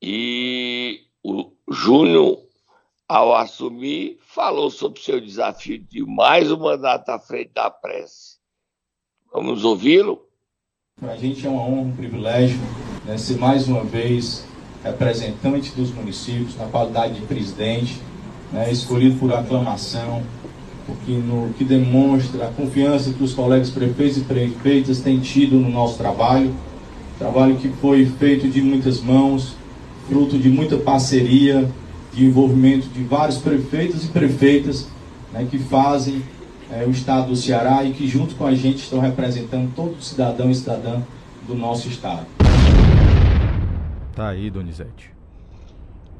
e 0.00 1.00
o 1.22 1.52
Júnior, 1.70 2.40
ao 3.08 3.34
assumir, 3.34 4.18
falou 4.20 4.70
sobre 4.70 5.00
o 5.00 5.02
seu 5.02 5.20
desafio 5.20 5.78
de 5.78 6.04
mais 6.04 6.52
um 6.52 6.58
mandato 6.58 7.08
à 7.08 7.18
frente 7.18 7.50
da 7.52 7.70
prece. 7.70 8.36
Vamos 9.32 9.64
ouvi-lo? 9.64 10.28
Para 11.00 11.12
a 11.12 11.16
gente 11.16 11.46
é 11.46 11.50
uma 11.50 11.62
honra, 11.62 11.80
um 11.80 11.96
privilégio 11.96 12.58
né, 13.04 13.16
ser 13.16 13.38
mais 13.38 13.66
uma 13.66 13.84
vez 13.84 14.46
representante 14.82 15.72
dos 15.72 15.90
municípios, 15.90 16.56
na 16.56 16.68
qualidade 16.68 17.20
de 17.20 17.26
presidente, 17.26 18.00
né, 18.52 18.70
escolhido 18.72 19.16
por 19.16 19.32
aclamação, 19.32 20.22
porque 20.86 21.12
no 21.12 21.52
que 21.54 21.64
demonstra 21.64 22.46
a 22.46 22.48
confiança 22.48 23.12
que 23.12 23.22
os 23.22 23.34
colegas 23.34 23.70
prefeitos 23.70 24.18
e 24.18 24.20
prefeitas 24.22 25.00
têm 25.00 25.20
tido 25.20 25.56
no 25.56 25.68
nosso 25.68 25.98
trabalho, 25.98 26.54
trabalho 27.18 27.56
que 27.56 27.68
foi 27.68 28.06
feito 28.06 28.48
de 28.48 28.62
muitas 28.62 29.00
mãos, 29.00 29.54
fruto 30.08 30.38
de 30.38 30.48
muita 30.48 30.78
parceria, 30.78 31.68
de 32.12 32.24
envolvimento 32.24 32.88
de 32.88 33.02
vários 33.02 33.38
prefeitos 33.38 34.06
e 34.06 34.08
prefeitas 34.08 34.88
né, 35.32 35.46
que 35.50 35.58
fazem 35.58 36.22
é, 36.70 36.84
o 36.84 36.90
estado 36.90 37.28
do 37.28 37.36
Ceará 37.36 37.84
e 37.84 37.92
que 37.92 38.06
junto 38.06 38.34
com 38.34 38.46
a 38.46 38.54
gente 38.54 38.78
estão 38.78 39.00
representando 39.00 39.70
todo 39.74 40.02
cidadão 40.02 40.50
e 40.50 40.54
cidadã 40.54 41.00
do 41.46 41.54
nosso 41.54 41.88
estado. 41.88 42.26
Tá 44.14 44.28
aí, 44.28 44.50
Donizete. 44.50 45.17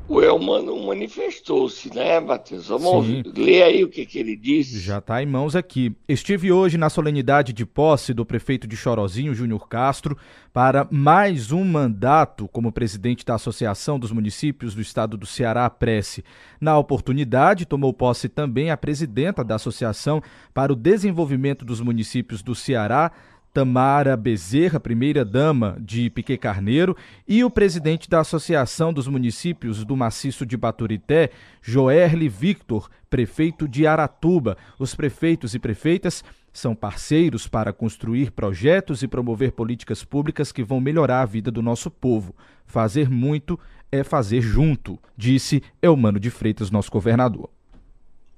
O 0.08 0.22
Elmano 0.22 0.86
manifestou-se, 0.86 1.94
né, 1.94 2.18
Matheus? 2.18 2.68
Vamos 2.68 3.06
Sim. 3.06 3.22
ler 3.36 3.62
aí 3.64 3.84
o 3.84 3.90
que, 3.90 4.06
que 4.06 4.18
ele 4.18 4.34
disse. 4.34 4.80
Já 4.80 4.98
está 4.98 5.22
em 5.22 5.26
mãos 5.26 5.54
aqui. 5.54 5.94
Estive 6.08 6.50
hoje 6.50 6.78
na 6.78 6.88
solenidade 6.88 7.52
de 7.52 7.66
posse 7.66 8.14
do 8.14 8.24
prefeito 8.24 8.66
de 8.66 8.74
Chorozinho, 8.74 9.34
Júnior 9.34 9.68
Castro, 9.68 10.16
para 10.50 10.88
mais 10.90 11.52
um 11.52 11.62
mandato 11.62 12.48
como 12.48 12.72
presidente 12.72 13.22
da 13.22 13.34
Associação 13.34 13.98
dos 13.98 14.10
Municípios 14.10 14.74
do 14.74 14.80
Estado 14.80 15.14
do 15.14 15.26
Ceará, 15.26 15.68
Prece. 15.68 16.24
Na 16.58 16.78
oportunidade, 16.78 17.66
tomou 17.66 17.92
posse 17.92 18.30
também 18.30 18.70
a 18.70 18.78
presidenta 18.78 19.44
da 19.44 19.56
Associação 19.56 20.22
para 20.54 20.72
o 20.72 20.76
Desenvolvimento 20.76 21.66
dos 21.66 21.82
Municípios 21.82 22.42
do 22.42 22.54
Ceará, 22.54 23.12
Tamara 23.52 24.16
Bezerra, 24.16 24.78
primeira-dama 24.78 25.76
de 25.80 26.10
Piquet 26.10 26.38
Carneiro, 26.38 26.96
e 27.26 27.42
o 27.42 27.50
presidente 27.50 28.08
da 28.08 28.20
Associação 28.20 28.92
dos 28.92 29.08
Municípios 29.08 29.84
do 29.84 29.96
Maciço 29.96 30.46
de 30.46 30.56
Baturité, 30.56 31.30
Joerle 31.62 32.28
Victor, 32.28 32.88
prefeito 33.08 33.66
de 33.66 33.86
Aratuba. 33.86 34.56
Os 34.78 34.94
prefeitos 34.94 35.54
e 35.54 35.58
prefeitas 35.58 36.22
são 36.52 36.74
parceiros 36.74 37.46
para 37.46 37.72
construir 37.72 38.30
projetos 38.32 39.02
e 39.02 39.08
promover 39.08 39.52
políticas 39.52 40.04
públicas 40.04 40.52
que 40.52 40.62
vão 40.62 40.80
melhorar 40.80 41.22
a 41.22 41.26
vida 41.26 41.50
do 41.50 41.62
nosso 41.62 41.90
povo. 41.90 42.34
Fazer 42.66 43.08
muito 43.08 43.58
é 43.90 44.02
fazer 44.02 44.40
junto, 44.40 44.98
disse 45.16 45.62
Elmano 45.80 46.20
de 46.20 46.30
Freitas, 46.30 46.70
nosso 46.70 46.90
governador. 46.90 47.48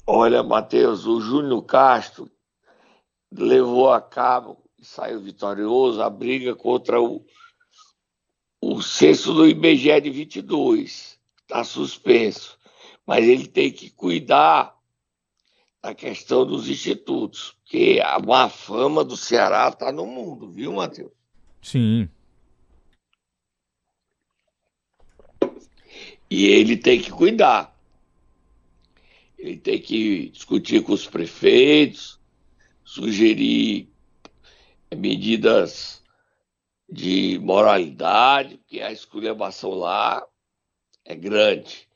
Olha, 0.07 0.43
Matheus, 0.43 1.07
o 1.07 1.21
Júnior 1.21 1.63
Castro 1.63 2.31
levou 3.33 3.93
a 3.93 4.01
cabo 4.01 4.60
saiu 4.83 5.21
vitorioso, 5.21 6.03
a 6.03 6.11
briga 6.11 6.55
contra 6.55 7.01
o, 7.01 7.25
o 8.61 8.83
censo 8.83 9.35
do 9.35 9.49
IBGE 9.49 10.01
de 10.01 10.11
22, 10.11 11.19
está 11.43 11.65
suspenso. 11.65 12.59
Mas 13.07 13.27
ele 13.27 13.47
tem 13.47 13.73
que 13.73 13.91
cuidar 13.91 14.77
da 15.83 15.95
questão 15.95 16.45
dos 16.45 16.69
institutos, 16.69 17.57
porque 17.63 18.01
a 18.05 18.19
má 18.19 18.49
fama 18.49 19.03
do 19.05 19.17
Ceará 19.17 19.69
está 19.69 19.91
no 19.91 20.07
mundo, 20.07 20.51
viu, 20.51 20.73
Matheus? 20.73 21.13
Sim. 21.63 22.09
E 26.31 26.47
ele 26.47 26.77
tem 26.77 27.01
que 27.01 27.11
cuidar. 27.11 27.77
Ele 29.39 29.57
tem 29.57 29.81
que 29.81 30.29
discutir 30.29 30.83
com 30.83 30.93
os 30.93 31.07
prefeitos, 31.07 32.21
sugerir 32.85 33.89
medidas 34.97 36.03
de 36.91 37.39
moralidade, 37.43 38.59
porque 38.59 38.81
a 38.81 38.91
esculhambação 38.91 39.71
lá 39.71 40.23
é 41.05 41.15
grande. 41.15 41.89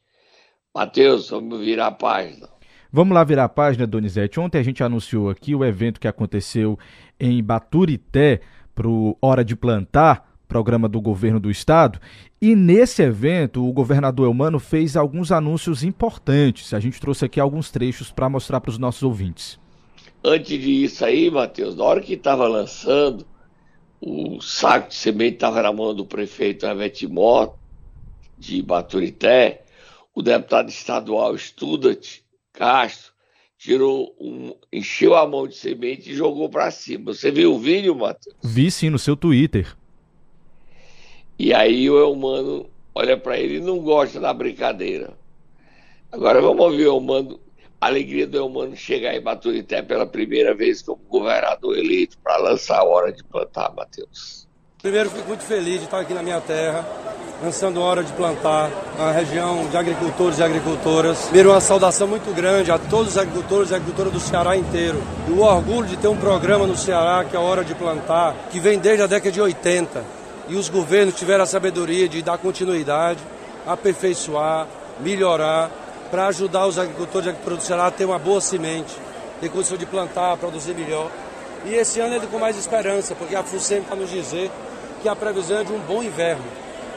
Matheus, 0.75 1.31
vamos 1.31 1.61
virar 1.61 1.89
a 1.89 1.93
página. 1.93 2.49
Vamos 2.93 3.15
lá 3.15 3.25
virar 3.25 3.45
a 3.45 3.49
página, 3.49 3.87
Donizete. 3.87 4.39
Ontem 4.39 4.59
a 4.59 4.63
gente 4.63 4.83
anunciou 4.83 5.29
aqui 5.29 5.55
o 5.55 5.65
evento 5.65 5.99
que 5.99 6.07
aconteceu 6.07 6.79
em 7.19 7.43
Baturité 7.43 8.41
para 8.73 8.89
o 8.89 9.17
Hora 9.21 9.45
de 9.45 9.57
Plantar, 9.57 10.33
programa 10.47 10.89
do 10.89 11.01
governo 11.01 11.41
do 11.41 11.51
estado. 11.51 12.01
E 12.41 12.55
nesse 12.55 13.03
evento, 13.03 13.67
o 13.67 13.73
governador 13.73 14.27
Elmano 14.27 14.61
fez 14.61 14.97
alguns 14.97 15.33
anúncios 15.33 15.83
importantes. 15.83 16.73
A 16.73 16.79
gente 16.79 17.01
trouxe 17.01 17.25
aqui 17.25 17.41
alguns 17.41 17.71
trechos 17.71 18.13
para 18.13 18.29
mostrar 18.29 18.61
para 18.61 18.71
os 18.71 18.79
nossos 18.79 19.03
ouvintes. 19.03 19.59
Antes 20.25 20.59
disso 20.59 21.04
aí, 21.04 21.31
Matheus, 21.31 21.76
na 21.76 21.85
hora 21.85 22.00
que 22.00 22.14
estava 22.14 22.49
lançando, 22.49 23.26
o 24.00 24.40
saco 24.40 24.88
de 24.88 24.95
semente 24.95 25.35
estava 25.35 25.61
na 25.61 25.71
mão 25.71 25.95
do 25.95 26.07
prefeito 26.07 26.64
Evete 26.64 27.07
Mó, 27.07 27.52
de 28.38 28.62
Baturité, 28.62 29.64
o 30.14 30.23
deputado 30.23 30.71
estadual 30.71 31.37
Studat 31.37 32.23
Castro 32.54 33.12
tirou 33.59 34.14
um, 34.19 34.54
encheu 34.73 35.14
a 35.14 35.26
mão 35.26 35.47
de 35.47 35.57
semente 35.57 36.11
e 36.11 36.14
jogou 36.14 36.49
para 36.49 36.71
cima. 36.71 37.12
Você 37.12 37.31
viu 37.31 37.54
o 37.54 37.59
vídeo, 37.59 37.95
Matheus? 37.95 38.37
Vi 38.43 38.71
sim 38.71 38.88
no 38.88 38.99
seu 38.99 39.16
Twitter. 39.16 39.76
E 41.38 41.52
aí 41.52 41.90
o 41.90 41.99
Elmano 41.99 42.66
olha 42.95 43.16
para 43.16 43.38
ele 43.38 43.57
e 43.57 43.61
não 43.61 43.78
gosta 43.78 44.21
da 44.21 44.33
brincadeira. 44.33 45.12
Agora 46.11 46.40
vamos 46.40 46.64
ouvir 46.64 46.87
o 46.87 46.95
Elmano 46.95 47.40
a 47.85 47.88
alegria 47.88 48.26
do 48.26 48.38
Eumano 48.38 48.75
chegar 48.75 49.14
em 49.14 49.21
Baturité 49.21 49.83
pela 49.83 50.07
primeira 50.07 50.55
vez 50.55 50.81
como 50.81 50.99
governador 51.07 51.76
eleito 51.76 52.17
para 52.25 52.38
lançar 52.38 52.79
a 52.79 52.85
hora 52.85 53.12
de 53.12 53.23
plantar, 53.23 53.75
Matheus. 53.76 54.49
Primeiro, 54.81 55.11
fico 55.11 55.29
muito 55.29 55.45
feliz 55.45 55.81
de 55.81 55.85
estar 55.85 56.00
aqui 56.00 56.14
na 56.14 56.23
minha 56.23 56.41
terra, 56.41 56.83
lançando 57.43 57.83
hora 57.83 58.03
de 58.03 58.11
plantar, 58.14 58.71
na 58.97 59.12
região 59.12 59.69
de 59.69 59.76
agricultores 59.76 60.38
e 60.38 60.43
agricultoras. 60.43 61.25
Primeiro, 61.25 61.50
uma 61.50 61.61
saudação 61.61 62.09
muito 62.09 62.35
grande 62.35 62.71
a 62.71 62.79
todos 62.79 63.09
os 63.09 63.19
agricultores 63.19 63.71
e 63.71 63.75
agricultoras 63.75 64.12
do 64.14 64.21
Ceará 64.21 64.57
inteiro. 64.57 65.03
E 65.29 65.33
o 65.33 65.41
orgulho 65.41 65.87
de 65.87 65.99
ter 65.99 66.09
um 66.09 66.17
programa 66.17 66.67
no 66.67 66.79
Ceará, 66.79 67.23
que 67.23 67.37
é 67.37 67.38
a 67.38 67.43
Hora 67.43 67.62
de 67.62 67.75
Plantar, 67.75 68.35
que 68.50 68.61
vem 68.61 68.79
desde 68.79 69.03
a 69.03 69.07
década 69.07 69.31
de 69.31 69.43
80. 69.43 70.03
E 70.49 70.57
os 70.57 70.71
governos 70.71 71.17
tiveram 71.17 71.45
a 71.45 71.47
sabedoria 71.47 72.09
de 72.09 72.23
dar 72.23 72.38
continuidade, 72.38 73.21
aperfeiçoar, 73.67 74.67
melhorar 75.00 75.84
para 76.14 76.28
ajudar 76.28 76.64
os 76.68 76.78
agricultores 76.78 77.28
e 77.28 77.33
do 77.33 77.61
Ceará 77.61 77.88
a 77.88 77.90
ter 77.90 78.04
uma 78.04 78.21
boa 78.21 78.40
semente, 78.40 78.97
ter 79.40 79.49
condição 79.49 79.76
de 79.76 79.85
plantar, 79.85 80.37
produzir 80.37 80.73
melhor. 80.73 81.11
E 81.64 81.75
esse 81.75 81.99
ano 81.99 82.14
ele 82.14 82.28
com 82.28 82.38
mais 82.38 82.56
esperança, 82.56 83.16
porque 83.16 83.35
a 83.35 83.42
FUSEM 83.42 83.80
está 83.80 83.97
nos 83.97 84.09
dizer 84.09 84.49
que 85.02 85.09
a 85.09 85.16
previsão 85.16 85.59
é 85.59 85.64
de 85.64 85.73
um 85.73 85.80
bom 85.80 86.04
inverno. 86.04 86.44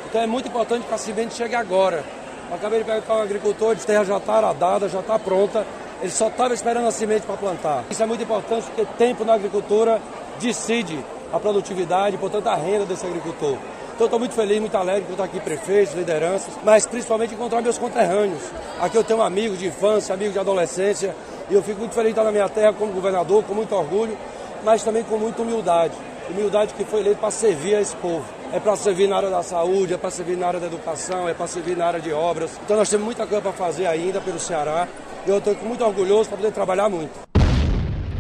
Então 0.08 0.22
é 0.22 0.28
muito 0.28 0.50
importante 0.50 0.86
que 0.86 0.94
a 0.94 1.00
semente 1.00 1.34
chegue 1.34 1.56
agora. 1.56 2.06
Eu 2.48 2.58
acabei 2.58 2.78
de 2.78 2.86
perguntar 2.86 3.16
um 3.16 3.22
agricultor, 3.24 3.72
a 3.72 3.76
terra 3.84 4.06
já 4.06 4.18
está 4.18 4.34
aradada, 4.34 4.88
já 4.88 5.00
está 5.00 5.18
pronta, 5.18 5.66
ele 6.00 6.12
só 6.12 6.28
estava 6.28 6.54
esperando 6.54 6.88
a 6.88 6.92
semente 6.92 7.26
para 7.26 7.38
plantar. 7.38 7.86
Isso 7.90 8.04
é 8.04 8.06
muito 8.06 8.22
importante 8.22 8.68
porque 8.68 8.86
tempo 9.00 9.26
na 9.26 9.34
agricultura 9.34 10.00
decide 10.40 11.04
a 11.34 11.40
produtividade 11.40 12.16
portanto, 12.18 12.46
a 12.46 12.56
renda 12.56 12.86
desse 12.86 13.08
agricultor. 13.08 13.58
Então 13.98 14.06
estou 14.06 14.20
muito 14.20 14.36
feliz, 14.36 14.60
muito 14.60 14.78
alegre 14.78 15.06
por 15.06 15.14
estar 15.14 15.24
aqui 15.24 15.40
prefeitos, 15.40 15.96
lideranças, 15.96 16.54
mas 16.64 16.86
principalmente 16.86 17.34
encontrar 17.34 17.64
meus 17.64 17.80
conterrâneos. 17.80 18.44
Aqui 18.80 18.96
eu 18.96 19.04
tenho 19.04 19.24
amigos 19.24 19.58
de 19.58 19.66
infância, 19.66 20.14
amigos 20.14 20.34
de 20.34 20.40
adolescência, 20.40 21.16
e 21.50 21.56
eu 21.56 21.64
fico 21.64 21.80
muito 21.80 21.94
feliz 21.94 22.10
de 22.10 22.12
estar 22.12 22.24
na 22.24 22.32
minha 22.32 22.48
terra 22.48 22.72
como 22.74 22.94
governador, 22.94 23.44
com 23.44 23.56
muito 23.56 23.74
orgulho, 23.74 24.16
mas 24.64 24.84
também 24.84 25.04
com 25.04 25.18
muita 25.18 25.42
humildade. 25.42 25.96
Humildade 26.30 26.76
que 26.76 26.86
foi 26.86 27.00
eleito 27.00 27.20
para 27.20 27.32
servir 27.32 27.74
a 27.74 27.82
esse 27.82 27.96
povo. 27.96 28.24
É 28.54 28.60
para 28.60 28.76
servir 28.76 29.08
na 29.08 29.18
área 29.18 29.32
da 29.32 29.42
saúde, 29.42 29.96
é 29.96 29.98
para 29.98 30.12
servir 30.12 30.38
na 30.38 30.46
área 30.46 30.60
da 30.60 30.68
educação, 30.68 31.28
é 31.28 31.34
para 31.34 31.48
servir 31.48 31.76
na 31.76 31.88
área 31.88 32.00
de 32.00 32.14
obras. 32.14 32.52
Então 32.64 32.78
nós 32.78 32.88
temos 32.88 33.04
muita 33.04 33.26
coisa 33.26 33.42
para 33.42 33.52
fazer 33.52 33.88
ainda 33.88 34.22
pelo 34.22 34.38
Ceará. 34.38 34.88
Eu 35.26 35.40
estou 35.40 35.56
muito 35.64 35.84
orgulhoso 35.84 36.30
para 36.30 36.38
poder 36.38 36.52
trabalhar 36.52 36.88
muito. 36.88 37.27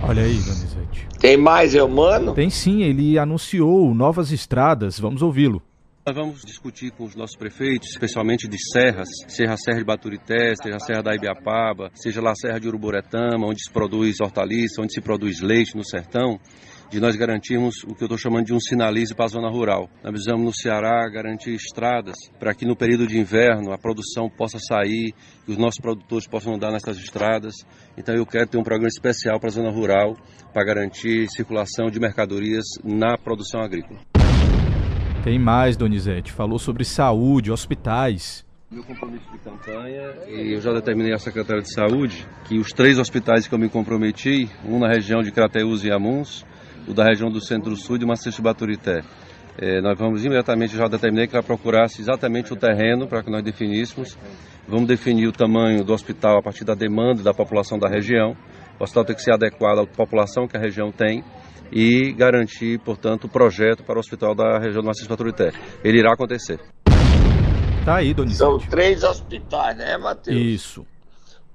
Olha 0.02 0.24
aí, 0.24 0.34
Donizete. 0.34 1.08
Tem 1.20 1.38
mais, 1.38 1.74
eu 1.74 1.88
mano? 1.88 2.34
Tem 2.34 2.50
sim, 2.50 2.84
ele 2.84 3.18
anunciou 3.18 3.94
novas 3.94 4.32
estradas. 4.32 5.00
Vamos 5.00 5.22
ouvi-lo. 5.22 5.62
Nós 6.06 6.16
vamos 6.16 6.42
discutir 6.46 6.92
com 6.92 7.04
os 7.04 7.16
nossos 7.16 7.36
prefeitos, 7.36 7.90
especialmente 7.90 8.48
de 8.48 8.58
serras, 8.72 9.10
seja 9.28 9.52
a 9.52 9.58
Serra 9.58 9.80
de 9.80 9.84
Baturité, 9.84 10.54
seja 10.56 10.78
a 10.78 10.80
Serra 10.80 11.04
da 11.04 11.14
Ibiapaba, 11.14 11.92
seja 11.94 12.22
lá 12.22 12.32
a 12.32 12.36
Serra 12.36 12.60
de 12.60 12.68
Uruburetama, 12.70 13.46
onde 13.46 13.62
se 13.62 13.70
produz 13.70 14.22
hortaliça, 14.22 14.82
onde 14.82 14.94
se 14.94 15.02
produz 15.02 15.42
leite 15.42 15.76
no 15.76 15.86
sertão, 15.86 16.40
de 16.90 17.00
nós 17.00 17.16
garantirmos 17.16 17.84
o 17.84 17.94
que 17.94 18.04
eu 18.04 18.06
estou 18.06 18.18
chamando 18.18 18.46
de 18.46 18.54
um 18.54 18.60
sinalize 18.60 19.14
para 19.14 19.26
a 19.26 19.30
zona 19.30 19.50
rural. 19.50 19.90
Nós 20.04 20.12
precisamos 20.12 20.46
no 20.46 20.54
Ceará 20.54 21.08
garantir 21.10 21.54
estradas 21.54 22.16
para 22.40 22.54
que 22.54 22.66
no 22.66 22.76
período 22.76 23.06
de 23.06 23.20
inverno 23.20 23.74
a 23.74 23.78
produção 23.78 24.30
possa 24.30 24.58
sair, 24.60 25.14
que 25.46 25.52
os 25.52 25.58
nossos 25.58 25.80
produtores 25.80 26.28
possam 26.28 26.56
andar 26.56 26.72
nessas 26.72 26.98
estradas. 26.98 27.54
Então 27.98 28.16
eu 28.16 28.26
quero 28.26 28.48
ter 28.48 28.58
um 28.58 28.64
programa 28.64 28.88
especial 28.88 29.40
para 29.40 29.50
a 29.50 29.52
zona 29.52 29.72
rural 29.72 30.16
para 30.54 30.66
garantir 30.66 31.28
circulação 31.30 31.88
de 31.88 32.00
mercadorias 32.00 32.66
na 32.84 33.18
produção 33.18 33.62
agrícola. 33.62 34.00
Tem 35.24 35.38
mais, 35.38 35.76
Donizete. 35.76 36.32
Falou 36.32 36.58
sobre 36.58 36.86
saúde, 36.86 37.52
hospitais. 37.52 38.46
Meu 38.72 38.84
compromisso 38.84 39.30
de 39.32 39.38
campanha, 39.40 40.14
e 40.28 40.54
eu 40.54 40.60
já 40.60 40.74
determinei 40.74 41.14
à 41.14 41.18
secretária 41.18 41.62
de 41.62 41.74
Saúde 41.74 42.28
que 42.50 42.58
os 42.58 42.74
três 42.74 43.00
hospitais 43.00 43.48
que 43.48 43.56
eu 43.56 43.58
me 43.58 43.70
comprometi, 43.70 44.50
um 44.66 44.78
na 44.78 44.90
região 44.90 45.22
de 45.22 45.32
Crateús 45.32 45.86
e 45.86 45.92
Amuns, 45.92 46.46
o 46.88 46.94
da 46.94 47.04
região 47.04 47.30
do 47.30 47.42
Centro-Sul 47.42 47.98
e 47.98 48.00
de 48.00 48.06
Maciço 48.06 48.42
Baturité, 48.42 49.04
é, 49.60 49.82
nós 49.82 49.98
vamos 49.98 50.24
imediatamente, 50.24 50.78
já 50.78 50.88
determinei 50.88 51.26
que 51.26 51.36
ela 51.36 51.44
procurasse 51.44 52.00
exatamente 52.00 52.54
o 52.54 52.56
terreno 52.56 53.08
para 53.08 53.24
que 53.24 53.32
nós 53.32 53.44
definíssemos. 53.44 54.16
Vamos 54.68 54.88
definir 54.88 55.28
o 55.28 55.32
tamanho 55.32 55.84
do 55.84 55.94
hospital 55.94 56.38
a 56.38 56.44
partir 56.44 56.64
da 56.64 56.76
demanda 56.76 57.24
da 57.24 57.34
população 57.34 57.80
da 57.80 57.90
região. 57.90 58.38
O 58.80 58.84
hospital 58.84 59.06
tem 59.06 59.16
que 59.16 59.22
ser 59.24 59.34
adequado 59.34 59.80
à 59.80 59.88
população 59.88 60.48
que 60.48 60.56
a 60.56 60.60
região 60.60 60.92
tem 60.92 61.24
e 61.72 62.14
garantir, 62.14 62.80
portanto, 62.80 63.24
o 63.24 63.30
projeto 63.30 63.84
para 63.84 63.96
o 63.96 64.00
hospital 64.00 64.36
da 64.36 64.60
região 64.60 64.84
do 64.84 64.88
Maciço 64.88 65.10
Baturité. 65.10 65.52
Ele 65.84 66.00
irá 66.00 66.14
acontecer. 66.14 66.60
Tá 67.84 67.96
aí, 67.96 68.14
Donizete. 68.14 68.38
São 68.38 68.60
três 68.60 69.04
hospitais, 69.04 69.76
né, 69.76 69.98
Matheus? 69.98 70.38
Isso. 70.38 70.86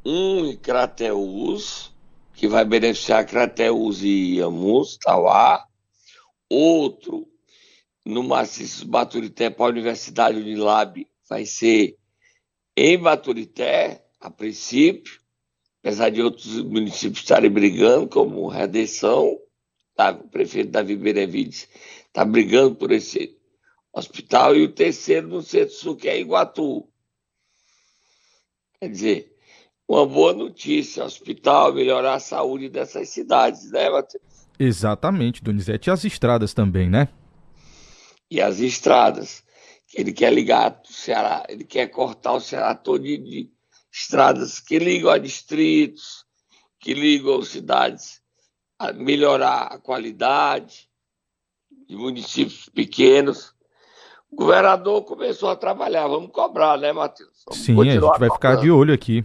Um 0.04 0.46
em 0.46 0.56
Crateús, 0.56 1.91
que 2.34 2.48
vai 2.48 2.64
beneficiar 2.64 3.26
Crateús 3.26 4.02
e 4.02 4.40
Amus, 4.40 4.96
Tauá. 4.96 5.66
Outro 6.48 7.28
no 8.04 8.22
Maciço 8.22 8.86
Baturité 8.86 9.48
para 9.48 9.66
a 9.66 9.68
Universidade 9.68 10.38
Unilab, 10.38 11.06
vai 11.28 11.46
ser 11.46 11.96
em 12.76 12.98
Baturité, 12.98 14.04
a 14.20 14.30
princípio, 14.30 15.20
apesar 15.80 16.10
de 16.10 16.22
outros 16.22 16.62
municípios 16.62 17.20
estarem 17.20 17.50
brigando, 17.50 18.08
como 18.08 18.48
Redenção, 18.48 19.38
tá? 19.94 20.10
o 20.10 20.28
prefeito 20.28 20.70
Davi 20.70 20.96
Benevides 20.96 21.68
está 22.06 22.24
brigando 22.24 22.74
por 22.74 22.90
esse 22.92 23.36
hospital, 23.92 24.56
e 24.56 24.62
o 24.62 24.72
terceiro 24.72 25.28
no 25.28 25.42
Centro-Sul, 25.42 25.96
que 25.96 26.08
é 26.08 26.18
Iguatu. 26.18 26.88
Quer 28.80 28.88
dizer, 28.88 29.31
uma 29.92 30.06
boa 30.06 30.32
notícia, 30.32 31.04
hospital, 31.04 31.74
melhorar 31.74 32.14
a 32.14 32.18
saúde 32.18 32.70
dessas 32.70 33.10
cidades, 33.10 33.70
né, 33.70 33.90
Matheus? 33.90 34.22
Exatamente, 34.58 35.44
Donizete. 35.44 35.90
E 35.90 35.92
as 35.92 36.02
estradas 36.06 36.54
também, 36.54 36.88
né? 36.88 37.08
E 38.30 38.40
as 38.40 38.58
estradas. 38.58 39.44
Ele 39.94 40.10
quer 40.10 40.32
ligar 40.32 40.80
o 40.82 40.90
Ceará, 40.90 41.44
ele 41.46 41.64
quer 41.64 41.88
cortar 41.88 42.32
o 42.32 42.40
Ceará 42.40 42.74
todo 42.74 43.02
de, 43.02 43.18
de 43.18 43.50
estradas 43.92 44.58
que 44.58 44.78
ligam 44.78 45.10
a 45.10 45.18
distritos, 45.18 46.24
que 46.80 46.94
ligam 46.94 47.42
cidades, 47.42 48.22
a 48.78 48.94
melhorar 48.94 49.64
a 49.64 49.78
qualidade 49.78 50.88
de 51.86 51.94
municípios 51.94 52.70
pequenos. 52.70 53.52
O 54.30 54.36
governador 54.36 55.02
começou 55.02 55.50
a 55.50 55.56
trabalhar, 55.56 56.08
vamos 56.08 56.30
cobrar, 56.32 56.78
né, 56.78 56.94
Matheus? 56.94 57.42
Vamos 57.46 57.62
Sim, 57.62 57.78
a 57.78 57.84
gente 57.84 58.18
vai 58.18 58.30
ficar 58.30 58.56
de 58.56 58.70
olho 58.70 58.94
aqui. 58.94 59.22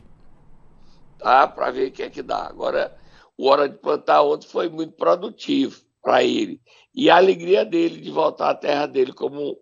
Tá, 1.19 1.47
para 1.47 1.71
ver 1.71 1.89
o 1.89 1.91
que 1.91 2.03
é 2.03 2.09
que 2.09 2.21
dá. 2.21 2.47
Agora, 2.47 2.95
o 3.38 3.47
Hora 3.47 3.67
de 3.67 3.77
Plantar 3.77 4.21
ontem 4.24 4.47
foi 4.47 4.69
muito 4.69 4.93
produtivo 4.93 5.79
para 6.01 6.24
ele. 6.24 6.62
E 6.93 7.09
a 7.09 7.17
alegria 7.17 7.65
dele 7.65 8.01
de 8.01 8.09
voltar 8.09 8.50
à 8.50 8.55
terra 8.55 8.86
dele 8.86 9.13
como 9.13 9.57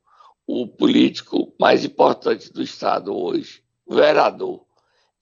o 0.48 0.68
político 0.68 1.54
mais 1.60 1.84
importante 1.84 2.52
do 2.54 2.62
Estado 2.62 3.16
hoje, 3.16 3.62
o 3.86 3.96
vereador. 3.96 4.64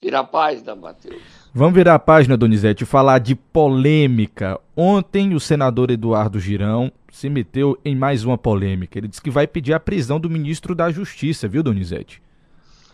Vira 0.02 0.18
a 0.18 0.24
página, 0.24 0.76
Matheus. 0.76 1.22
Vamos 1.54 1.74
virar 1.74 1.94
a 1.94 1.98
página, 1.98 2.36
Donizete, 2.36 2.82
e 2.82 2.86
falar 2.86 3.20
de 3.20 3.34
polêmica. 3.34 4.60
Ontem, 4.76 5.34
o 5.34 5.40
senador 5.40 5.90
Eduardo 5.90 6.38
Girão 6.38 6.92
se 7.10 7.30
meteu 7.30 7.78
em 7.82 7.96
mais 7.96 8.22
uma 8.22 8.36
polêmica. 8.36 8.98
Ele 8.98 9.08
disse 9.08 9.22
que 9.22 9.30
vai 9.30 9.46
pedir 9.46 9.72
a 9.72 9.80
prisão 9.80 10.20
do 10.20 10.28
ministro 10.28 10.74
da 10.74 10.90
Justiça, 10.90 11.48
viu, 11.48 11.62
Donizete? 11.62 12.20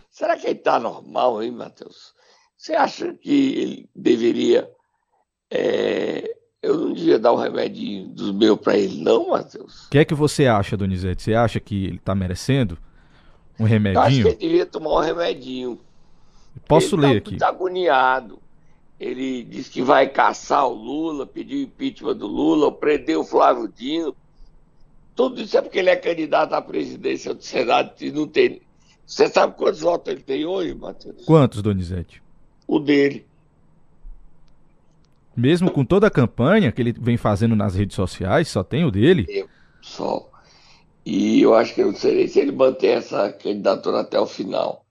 Será 0.08 0.36
que 0.36 0.46
ele 0.46 0.58
está 0.58 0.78
normal, 0.78 1.42
hein, 1.42 1.50
Matheus? 1.50 2.14
Você 2.60 2.74
acha 2.74 3.14
que 3.14 3.54
ele 3.54 3.88
deveria. 3.96 4.70
É... 5.50 6.36
Eu 6.62 6.76
não 6.76 6.92
devia 6.92 7.18
dar 7.18 7.32
um 7.32 7.36
remedinho 7.36 8.08
dos 8.08 8.32
meus 8.32 8.60
para 8.60 8.76
ele, 8.76 9.02
não, 9.02 9.30
Matheus? 9.30 9.86
O 9.86 9.90
que 9.90 9.96
é 9.96 10.04
que 10.04 10.12
você 10.12 10.46
acha, 10.46 10.76
Donizete? 10.76 11.22
Você 11.22 11.32
acha 11.32 11.58
que 11.58 11.86
ele 11.86 11.96
está 11.96 12.14
merecendo 12.14 12.76
um 13.58 13.64
remedinho? 13.64 13.98
Eu 13.98 14.02
acho 14.02 14.22
que 14.22 14.28
ele 14.28 14.36
devia 14.36 14.66
tomar 14.66 14.90
um 14.90 15.00
remedinho. 15.00 15.80
Posso 16.68 16.96
ele 16.96 17.00
ler 17.00 17.12
tá 17.12 17.16
aqui. 17.16 17.30
Muito 17.30 17.42
agoniado. 17.44 18.38
Ele 19.00 19.42
diz 19.42 19.66
que 19.70 19.80
vai 19.80 20.06
caçar 20.10 20.68
o 20.68 20.74
Lula, 20.74 21.26
pedir 21.26 21.56
o 21.56 21.62
impeachment 21.62 22.16
do 22.16 22.26
Lula, 22.26 22.70
prender 22.70 23.16
o 23.16 23.24
Flávio 23.24 23.72
Dino. 23.74 24.14
Tudo 25.16 25.40
isso 25.40 25.56
é 25.56 25.62
porque 25.62 25.78
ele 25.78 25.88
é 25.88 25.96
candidato 25.96 26.52
à 26.52 26.60
presidência 26.60 27.32
do 27.32 27.42
Senado 27.42 27.94
e 28.02 28.12
não 28.12 28.28
tem. 28.28 28.60
Você 29.06 29.28
sabe 29.28 29.56
quantos 29.56 29.80
votos 29.80 30.12
ele 30.12 30.22
tem 30.22 30.44
hoje, 30.44 30.74
Matheus? 30.74 31.24
Quantos, 31.24 31.62
Donizete? 31.62 32.22
O 32.70 32.78
dele. 32.78 33.26
Mesmo 35.36 35.72
com 35.72 35.84
toda 35.84 36.06
a 36.06 36.10
campanha 36.10 36.70
que 36.70 36.80
ele 36.80 36.92
vem 36.92 37.16
fazendo 37.16 37.56
nas 37.56 37.74
redes 37.74 37.96
sociais, 37.96 38.46
só 38.46 38.62
tem 38.62 38.84
o 38.84 38.92
dele? 38.92 39.26
Eu, 39.28 39.48
só. 39.82 40.30
E 41.04 41.40
eu 41.40 41.52
acho 41.52 41.74
que 41.74 41.82
eu 41.82 41.88
não 41.88 41.96
sei 41.96 42.28
se 42.28 42.38
ele 42.38 42.52
mantém 42.52 42.90
essa 42.90 43.32
candidatura 43.32 44.02
até 44.02 44.20
o 44.20 44.26
final. 44.26 44.86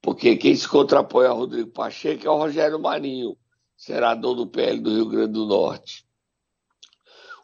Porque 0.00 0.34
quem 0.34 0.56
se 0.56 0.66
contrapõe 0.66 1.26
a 1.26 1.30
Rodrigo 1.30 1.70
Pacheco 1.70 2.26
é 2.26 2.30
o 2.30 2.38
Rogério 2.38 2.80
Marinho, 2.80 3.36
senador 3.76 4.34
do 4.34 4.48
PL 4.48 4.80
do 4.80 4.92
Rio 4.92 5.08
Grande 5.08 5.34
do 5.34 5.46
Norte. 5.46 6.04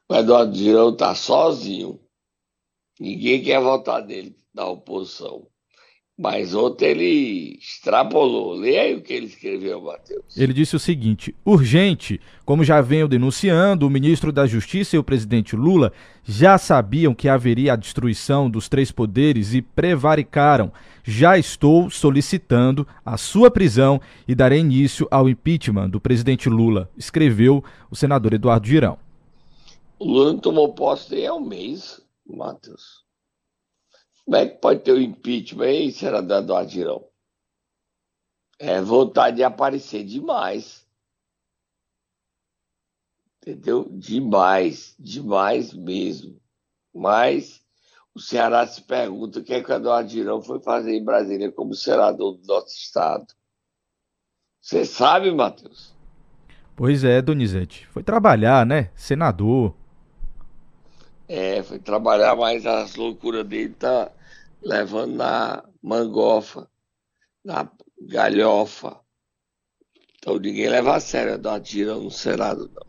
O 0.09 0.15
Eduardo 0.17 0.57
Girão 0.57 0.91
está 0.91 1.15
sozinho. 1.15 2.01
Ninguém 2.99 3.45
quer 3.45 3.61
votar 3.61 4.05
nele 4.05 4.37
da 4.53 4.67
oposição. 4.67 5.47
Mas 6.21 6.53
ontem 6.53 6.87
ele 6.87 7.59
extrapolou. 7.61 8.55
Leia 8.55 8.83
aí 8.83 8.95
o 8.97 9.01
que 9.01 9.13
ele 9.13 9.27
escreveu, 9.27 9.81
Matheus. 9.81 10.37
Ele 10.37 10.53
disse 10.53 10.75
o 10.75 10.79
seguinte: 10.79 11.33
urgente, 11.45 12.21
como 12.45 12.65
já 12.65 12.81
venho 12.81 13.07
denunciando, 13.07 13.87
o 13.87 13.91
ministro 13.91 14.33
da 14.33 14.45
Justiça 14.45 14.97
e 14.97 14.99
o 14.99 15.05
presidente 15.05 15.55
Lula 15.55 15.93
já 16.25 16.59
sabiam 16.59 17.15
que 17.15 17.29
haveria 17.29 17.75
a 17.75 17.77
destruição 17.77 18.51
dos 18.51 18.69
três 18.69 18.91
poderes 18.91 19.55
e 19.55 19.63
prevaricaram. 19.63 20.73
Já 21.05 21.39
estou 21.39 21.89
solicitando 21.89 22.85
a 23.07 23.17
sua 23.17 23.49
prisão 23.49 24.01
e 24.27 24.35
darei 24.35 24.59
início 24.59 25.07
ao 25.13 25.29
impeachment 25.29 25.89
do 25.89 26.01
presidente 26.01 26.49
Lula, 26.49 26.91
escreveu 26.99 27.63
o 27.89 27.95
senador 27.95 28.35
Eduardo 28.35 28.67
Girão. 28.67 28.99
O 30.01 30.05
Lula 30.05 30.33
não 30.33 30.41
tomou 30.41 30.75
posse 30.75 31.15
nem 31.15 31.29
há 31.29 31.35
um 31.35 31.41
mês, 31.41 32.01
Matheus. 32.29 33.08
Como 34.29 34.37
é 34.37 34.47
que 34.47 34.59
pode 34.59 34.81
ter 34.81 34.93
o 34.93 35.01
impeachment 35.01 35.65
aí, 35.65 35.91
senador 35.91 36.43
Eduardo 36.43 36.71
Girão? 36.71 37.03
É 38.59 38.79
vontade 38.79 39.37
de 39.37 39.43
aparecer 39.43 40.05
demais. 40.05 40.87
Entendeu? 43.41 43.89
Demais, 43.91 44.95
demais 44.99 45.73
mesmo. 45.73 46.39
Mas 46.95 47.65
o 48.15 48.21
Ceará 48.21 48.67
se 48.67 48.83
pergunta 48.83 49.39
o 49.39 49.43
que 49.43 49.55
é 49.55 49.63
que 49.63 49.73
o 49.73 49.75
Eduardo 49.75 50.11
Girão 50.11 50.43
foi 50.43 50.61
fazer 50.61 50.95
em 50.95 51.03
Brasília 51.03 51.51
como 51.51 51.73
senador 51.73 52.37
do 52.37 52.47
nosso 52.47 52.77
estado. 52.77 53.29
Você 54.61 54.85
sabe, 54.85 55.33
Matheus? 55.33 55.97
Pois 56.77 57.03
é, 57.03 57.23
Donizete. 57.23 57.87
Foi 57.87 58.03
trabalhar, 58.03 58.67
né? 58.67 58.91
Senador. 58.95 59.75
É, 61.27 61.63
foi 61.63 61.79
trabalhar, 61.79 62.37
mas 62.37 62.67
as 62.67 62.95
loucuras 62.95 63.47
dele 63.47 63.73
tá 63.73 64.13
levando 64.63 65.17
na 65.17 65.65
mangofa, 65.83 66.69
na 67.45 67.71
galhofa. 68.01 68.99
Então 70.19 70.39
ninguém 70.39 70.69
leva 70.69 70.97
a 70.97 71.01
sério 71.01 71.35
Eduardo 71.35 71.67
Girão 71.67 72.03
no 72.03 72.11
Senado, 72.11 72.71
não. 72.75 72.89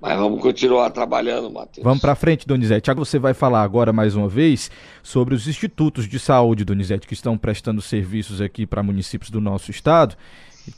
Mas 0.00 0.18
vamos 0.18 0.40
continuar 0.40 0.88
trabalhando, 0.90 1.50
Matheus. 1.50 1.84
Vamos 1.84 2.00
para 2.00 2.14
frente, 2.14 2.46
Donizete. 2.46 2.90
Que 2.90 2.96
você 2.96 3.18
vai 3.18 3.34
falar 3.34 3.62
agora 3.62 3.92
mais 3.92 4.14
uma 4.14 4.28
vez 4.28 4.70
sobre 5.02 5.34
os 5.34 5.46
institutos 5.46 6.08
de 6.08 6.18
saúde, 6.18 6.64
Donizete, 6.64 7.06
que 7.06 7.12
estão 7.12 7.36
prestando 7.36 7.82
serviços 7.82 8.40
aqui 8.40 8.64
para 8.64 8.82
municípios 8.82 9.30
do 9.30 9.42
nosso 9.42 9.70
estado, 9.70 10.16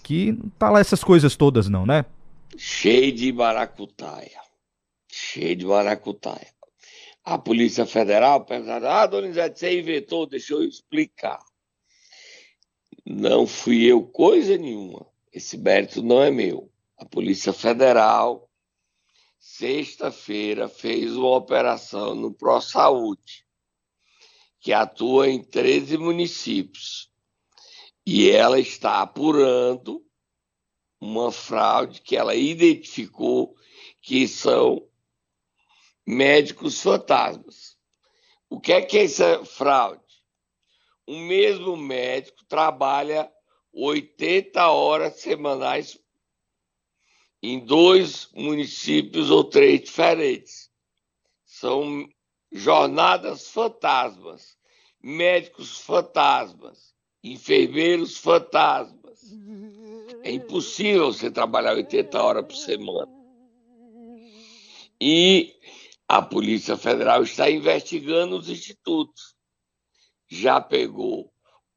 que 0.03 0.33
não 0.33 0.51
tá 0.59 0.71
lá 0.71 0.81
essas 0.81 1.05
coisas 1.05 1.37
todas 1.37 1.68
não, 1.68 1.87
né? 1.87 2.05
Cheio 2.57 3.12
de 3.12 3.33
maracutaia. 3.33 4.40
Cheio 5.09 5.55
de 5.55 5.66
maracutaia. 5.66 6.49
A 7.25 7.39
Polícia 7.39 7.87
Federal 7.87 8.45
perguntaram, 8.45 8.89
ah, 8.89 9.07
Donizete, 9.07 9.59
você 9.59 9.79
inventou, 9.79 10.27
deixa 10.27 10.55
eu 10.55 10.65
explicar. 10.65 11.41
Não 13.05 13.47
fui 13.47 13.85
eu 13.85 14.05
coisa 14.05 14.57
nenhuma. 14.57 15.07
Esse 15.33 15.57
mérito 15.57 16.03
não 16.03 16.23
é 16.23 16.31
meu. 16.31 16.71
A 16.97 17.05
Polícia 17.05 17.53
Federal 17.53 18.49
sexta-feira, 19.43 20.69
fez 20.69 21.17
uma 21.17 21.37
operação 21.37 22.15
no 22.15 22.33
ProSaúde, 22.33 23.45
que 24.61 24.73
atua 24.73 25.29
em 25.29 25.43
13 25.43 25.99
municípios. 25.99 27.11
E 28.07 28.31
ela 28.31 28.61
está 28.61 29.03
apurando 29.03 30.01
uma 31.01 31.33
fraude 31.33 32.01
que 32.01 32.17
ela 32.17 32.37
identificou 32.37 33.57
que 34.01 34.29
são 34.29 34.89
médicos 36.07 36.81
fantasmas. 36.81 37.77
O 38.49 38.61
que 38.61 38.73
é 38.73 38.83
que 38.83 38.99
é 38.99 39.05
essa 39.05 39.45
fraude? 39.45 40.01
O 41.07 41.17
mesmo 41.17 41.77
médico 41.77 42.45
trabalha 42.47 43.31
80 43.73 44.69
horas 44.71 45.21
semanais 45.21 45.99
em 47.43 47.59
dois 47.59 48.29
municípios 48.35 49.31
ou 49.31 49.43
três 49.43 49.81
diferentes. 49.81 50.71
São 51.45 52.09
jornadas 52.53 53.49
fantasmas, 53.49 54.57
médicos 55.03 55.79
fantasmas, 55.79 56.95
enfermeiros 57.25 58.17
fantasmas. 58.19 59.21
É 60.23 60.31
impossível 60.31 61.12
você 61.12 61.31
trabalhar 61.31 61.75
80 61.75 62.23
horas 62.23 62.45
por 62.45 62.57
semana. 62.57 63.11
E 65.01 65.57
a 66.09 66.21
Polícia 66.21 66.77
Federal 66.77 67.23
está 67.23 67.51
investigando 67.51 68.37
os 68.37 68.49
institutos. 68.49 69.35
Já 70.29 70.61
pegou 70.61 71.33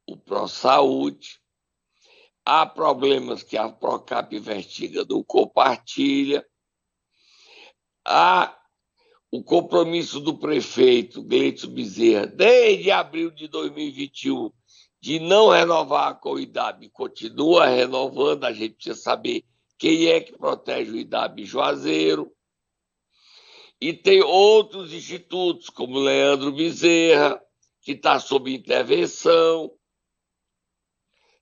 o 0.06 0.16
ProSaúde, 0.16 1.40
há 2.44 2.64
problemas 2.64 3.42
que 3.42 3.56
a 3.56 3.68
Procap 3.68 4.34
investiga 4.34 5.04
do 5.04 5.24
compartilha, 5.24 6.46
há 8.06 8.56
o 9.30 9.42
compromisso 9.42 10.20
do 10.20 10.38
prefeito 10.38 11.22
Gleito 11.22 11.68
Bezerra, 11.68 12.26
desde 12.26 12.90
abril 12.90 13.30
de 13.30 13.48
2021, 13.48 14.50
de 15.00 15.18
não 15.18 15.50
renovar 15.50 16.18
com 16.20 16.32
o 16.32 16.40
IDAB, 16.40 16.88
continua 16.90 17.66
renovando, 17.66 18.44
a 18.44 18.52
gente 18.52 18.74
precisa 18.74 18.96
saber 18.96 19.44
quem 19.78 20.06
é 20.06 20.20
que 20.20 20.32
protege 20.32 20.90
o 20.90 20.96
IDAB 20.96 21.44
Juazeiro. 21.44 22.32
E 23.80 23.92
tem 23.92 24.22
outros 24.22 24.92
institutos, 24.92 25.68
como 25.68 25.98
Leandro 25.98 26.50
Bezerra, 26.52 27.42
que 27.82 27.92
está 27.92 28.18
sob 28.18 28.52
intervenção. 28.52 29.70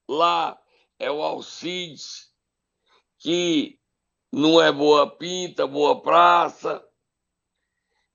Lá 0.09 0.61
é 0.99 1.11
o 1.11 1.23
Alcides, 1.23 2.33
que 3.19 3.79
não 4.33 4.61
é 4.61 4.73
boa 4.73 5.09
pinta, 5.17 5.67
boa 5.67 6.03
praça, 6.03 6.85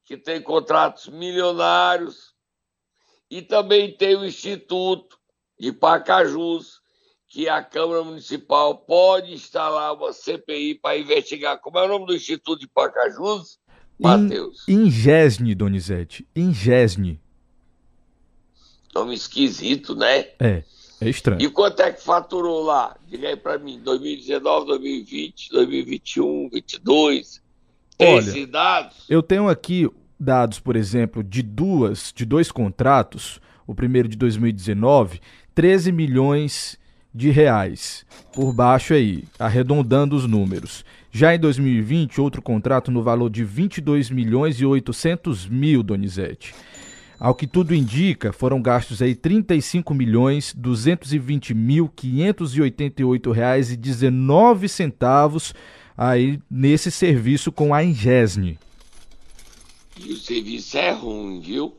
que 0.04 0.18
tem 0.18 0.42
contratos 0.42 1.08
milionários, 1.08 2.36
e 3.30 3.42
também 3.42 3.96
tem 3.96 4.16
o 4.16 4.26
Instituto 4.26 5.18
de 5.58 5.72
Pacajus, 5.72 6.82
que 7.28 7.48
a 7.48 7.64
Câmara 7.64 8.04
Municipal 8.04 8.76
pode 8.80 9.34
instalar 9.34 9.94
uma 9.94 10.12
CPI 10.12 10.76
para 10.76 10.98
investigar. 10.98 11.60
Como 11.60 11.78
é 11.78 11.86
o 11.86 11.88
nome 11.88 12.08
do 12.08 12.16
Instituto 12.16 12.60
de 12.60 12.68
Pacajus, 12.68 13.60
Matheus? 14.00 14.68
Ingesne, 14.68 15.54
Donizete. 15.54 16.28
Ingesne. 16.36 17.20
Nome 18.94 19.14
esquisito, 19.14 19.96
né? 19.96 20.28
É. 20.40 20.64
É 21.02 21.10
estranho. 21.10 21.42
E 21.42 21.50
quanto 21.50 21.82
é 21.82 21.92
que 21.92 22.04
faturou 22.04 22.62
lá? 22.64 22.96
Diga 23.08 23.30
aí 23.30 23.36
para 23.38 23.58
mim, 23.58 23.80
2019, 23.80 24.68
2020, 24.68 25.50
2021, 25.52 26.26
2022. 26.50 27.42
Tem 27.98 28.16
Olha, 28.16 28.20
esses 28.20 28.48
dados? 28.48 28.98
Eu 29.10 29.24
tenho 29.24 29.48
aqui 29.48 29.90
dados, 30.20 30.60
por 30.60 30.76
exemplo, 30.76 31.24
de 31.24 31.42
duas, 31.42 32.12
de 32.14 32.26
dois 32.26 32.52
contratos. 32.52 33.40
O 33.66 33.74
primeiro 33.74 34.10
de 34.10 34.18
2019, 34.18 35.22
13 35.54 35.92
milhões 35.92 36.78
de 37.14 37.30
reais. 37.30 38.06
Por 38.34 38.52
baixo 38.52 38.94
aí, 38.94 39.24
arredondando 39.38 40.16
os 40.16 40.26
números. 40.26 40.84
Já 41.12 41.34
em 41.34 41.40
2020, 41.40 42.22
outro 42.22 42.42
contrato 42.42 42.92
no 42.92 43.02
valor 43.02 43.30
de 43.30 43.44
22 43.44 44.10
milhões 44.12 44.60
e 44.62 44.66
800 44.66 45.48
mil, 45.48 45.82
Donizete. 45.84 46.54
Ao 47.20 47.36
que 47.36 47.46
tudo 47.48 47.76
indica, 47.76 48.32
foram 48.32 48.62
gastos 48.62 49.02
aí 49.02 49.14
35 49.16 49.94
milhões 49.94 50.54
220 50.56 51.54
mil 51.54 51.90
588 51.90 53.32
reais 53.32 53.72
e 53.72 53.76
19 53.78 54.70
centavos 54.70 55.54
aí 55.98 56.40
nesse 56.50 56.90
serviço 56.92 57.52
com 57.52 57.74
a 57.74 57.84
Ingesne. 57.84 58.58
E 59.98 60.14
o 60.14 60.18
serviço 60.18 60.78
é 60.78 60.92
ruim, 60.92 61.42
viu? 61.42 61.78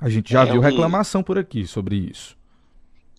A 0.00 0.08
gente 0.08 0.32
já 0.32 0.44
É 0.44 0.46
viu 0.46 0.60
ruim. 0.60 0.60
reclamação 0.60 1.22
por 1.22 1.38
aqui 1.38 1.66
sobre 1.66 1.96
isso. 1.96 2.36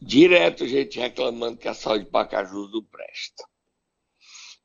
Direto 0.01 0.67
gente 0.67 0.99
reclamando 0.99 1.57
que 1.57 1.67
a 1.67 1.73
saúde 1.73 2.03
de 2.05 2.09
Pacajus 2.11 2.71
não 2.71 2.83
presta. 2.83 3.48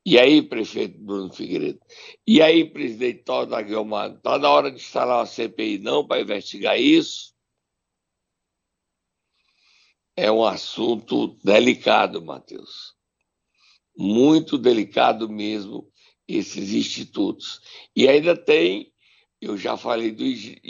E 0.06 0.18
aí, 0.18 0.42
prefeito 0.42 0.98
Bruno 0.98 1.32
Figueiredo? 1.32 1.80
E 2.26 2.42
aí, 2.42 2.64
presidente 2.68 3.22
Toda 3.24 3.60
Guilmar? 3.62 4.12
Está 4.12 4.38
na 4.38 4.50
hora 4.50 4.70
de 4.70 4.76
instalar 4.76 5.20
uma 5.20 5.26
CPI 5.26 5.78
não 5.78 6.06
para 6.06 6.20
investigar 6.20 6.78
isso? 6.78 7.32
É 10.16 10.30
um 10.30 10.44
assunto 10.44 11.36
delicado, 11.42 12.22
Matheus. 12.22 12.94
Muito 13.96 14.58
delicado 14.58 15.28
mesmo, 15.28 15.88
esses 16.28 16.72
institutos. 16.72 17.60
E 17.96 18.06
ainda 18.06 18.36
tem, 18.36 18.92
eu 19.40 19.56
já 19.56 19.76
falei 19.76 20.12
do 20.12 20.22
Ige- 20.22 20.60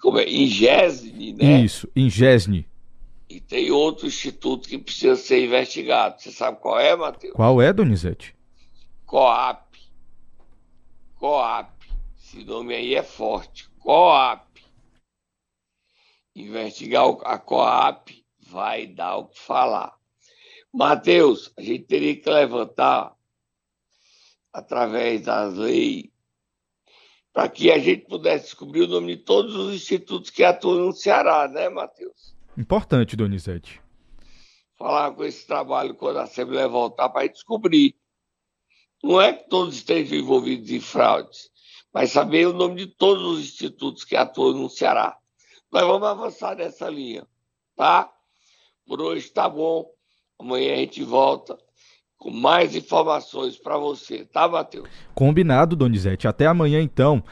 como 0.00 0.18
é? 0.18 0.30
Ingesne, 0.30 1.32
né? 1.32 1.60
Isso, 1.62 1.90
Ingesne. 1.96 2.66
E 3.28 3.40
tem 3.40 3.70
outro 3.70 4.06
instituto 4.06 4.68
que 4.68 4.78
precisa 4.78 5.16
ser 5.16 5.44
investigado. 5.44 6.20
Você 6.20 6.30
sabe 6.30 6.60
qual 6.60 6.78
é, 6.78 6.94
Matheus? 6.96 7.34
Qual 7.34 7.60
é, 7.60 7.72
Donizete? 7.72 8.34
Coap. 9.10 9.76
Coap. 11.16 11.68
Esse 12.16 12.44
nome 12.44 12.76
aí 12.76 12.94
é 12.94 13.02
forte. 13.02 13.68
Coap. 13.80 14.46
Investigar 16.32 17.08
a 17.24 17.36
Coap 17.36 18.24
vai 18.38 18.86
dar 18.86 19.16
o 19.16 19.26
que 19.26 19.40
falar. 19.40 19.98
Matheus, 20.72 21.52
a 21.58 21.60
gente 21.60 21.86
teria 21.86 22.14
que 22.14 22.30
levantar, 22.30 23.16
através 24.52 25.22
das 25.22 25.54
leis, 25.54 26.08
para 27.32 27.48
que 27.48 27.72
a 27.72 27.80
gente 27.80 28.06
pudesse 28.06 28.44
descobrir 28.44 28.82
o 28.82 28.86
nome 28.86 29.16
de 29.16 29.24
todos 29.24 29.56
os 29.56 29.74
institutos 29.74 30.30
que 30.30 30.44
atuam 30.44 30.86
no 30.86 30.92
Ceará, 30.92 31.48
né, 31.48 31.68
Matheus? 31.68 32.32
Importante, 32.56 33.16
Donizete. 33.16 33.82
falar 34.78 35.10
com 35.10 35.24
esse 35.24 35.44
trabalho 35.48 35.96
quando 35.96 36.20
a 36.20 36.22
Assembleia 36.22 36.68
voltar 36.68 37.08
para 37.08 37.26
descobrir. 37.26 37.99
Não 39.02 39.20
é 39.20 39.32
que 39.32 39.48
todos 39.48 39.76
estejam 39.76 40.18
envolvidos 40.18 40.70
em 40.70 40.80
fraudes, 40.80 41.50
mas 41.92 42.12
saber 42.12 42.46
o 42.46 42.52
nome 42.52 42.76
de 42.76 42.86
todos 42.86 43.24
os 43.24 43.40
institutos 43.40 44.04
que 44.04 44.16
atuam 44.16 44.52
no 44.52 44.68
Ceará. 44.68 45.16
Nós 45.72 45.86
vamos 45.86 46.06
avançar 46.06 46.56
nessa 46.56 46.88
linha, 46.88 47.26
tá? 47.76 48.10
Por 48.86 49.00
hoje 49.00 49.30
tá 49.30 49.48
bom. 49.48 49.90
Amanhã 50.38 50.74
a 50.74 50.78
gente 50.78 51.02
volta 51.02 51.58
com 52.20 52.30
mais 52.30 52.76
informações 52.76 53.56
para 53.56 53.78
você, 53.78 54.26
tá, 54.26 54.46
Matheus? 54.46 54.88
Combinado, 55.14 55.74
Donizete. 55.74 56.28
Até 56.28 56.46
amanhã, 56.46 56.80
então. 56.80 57.22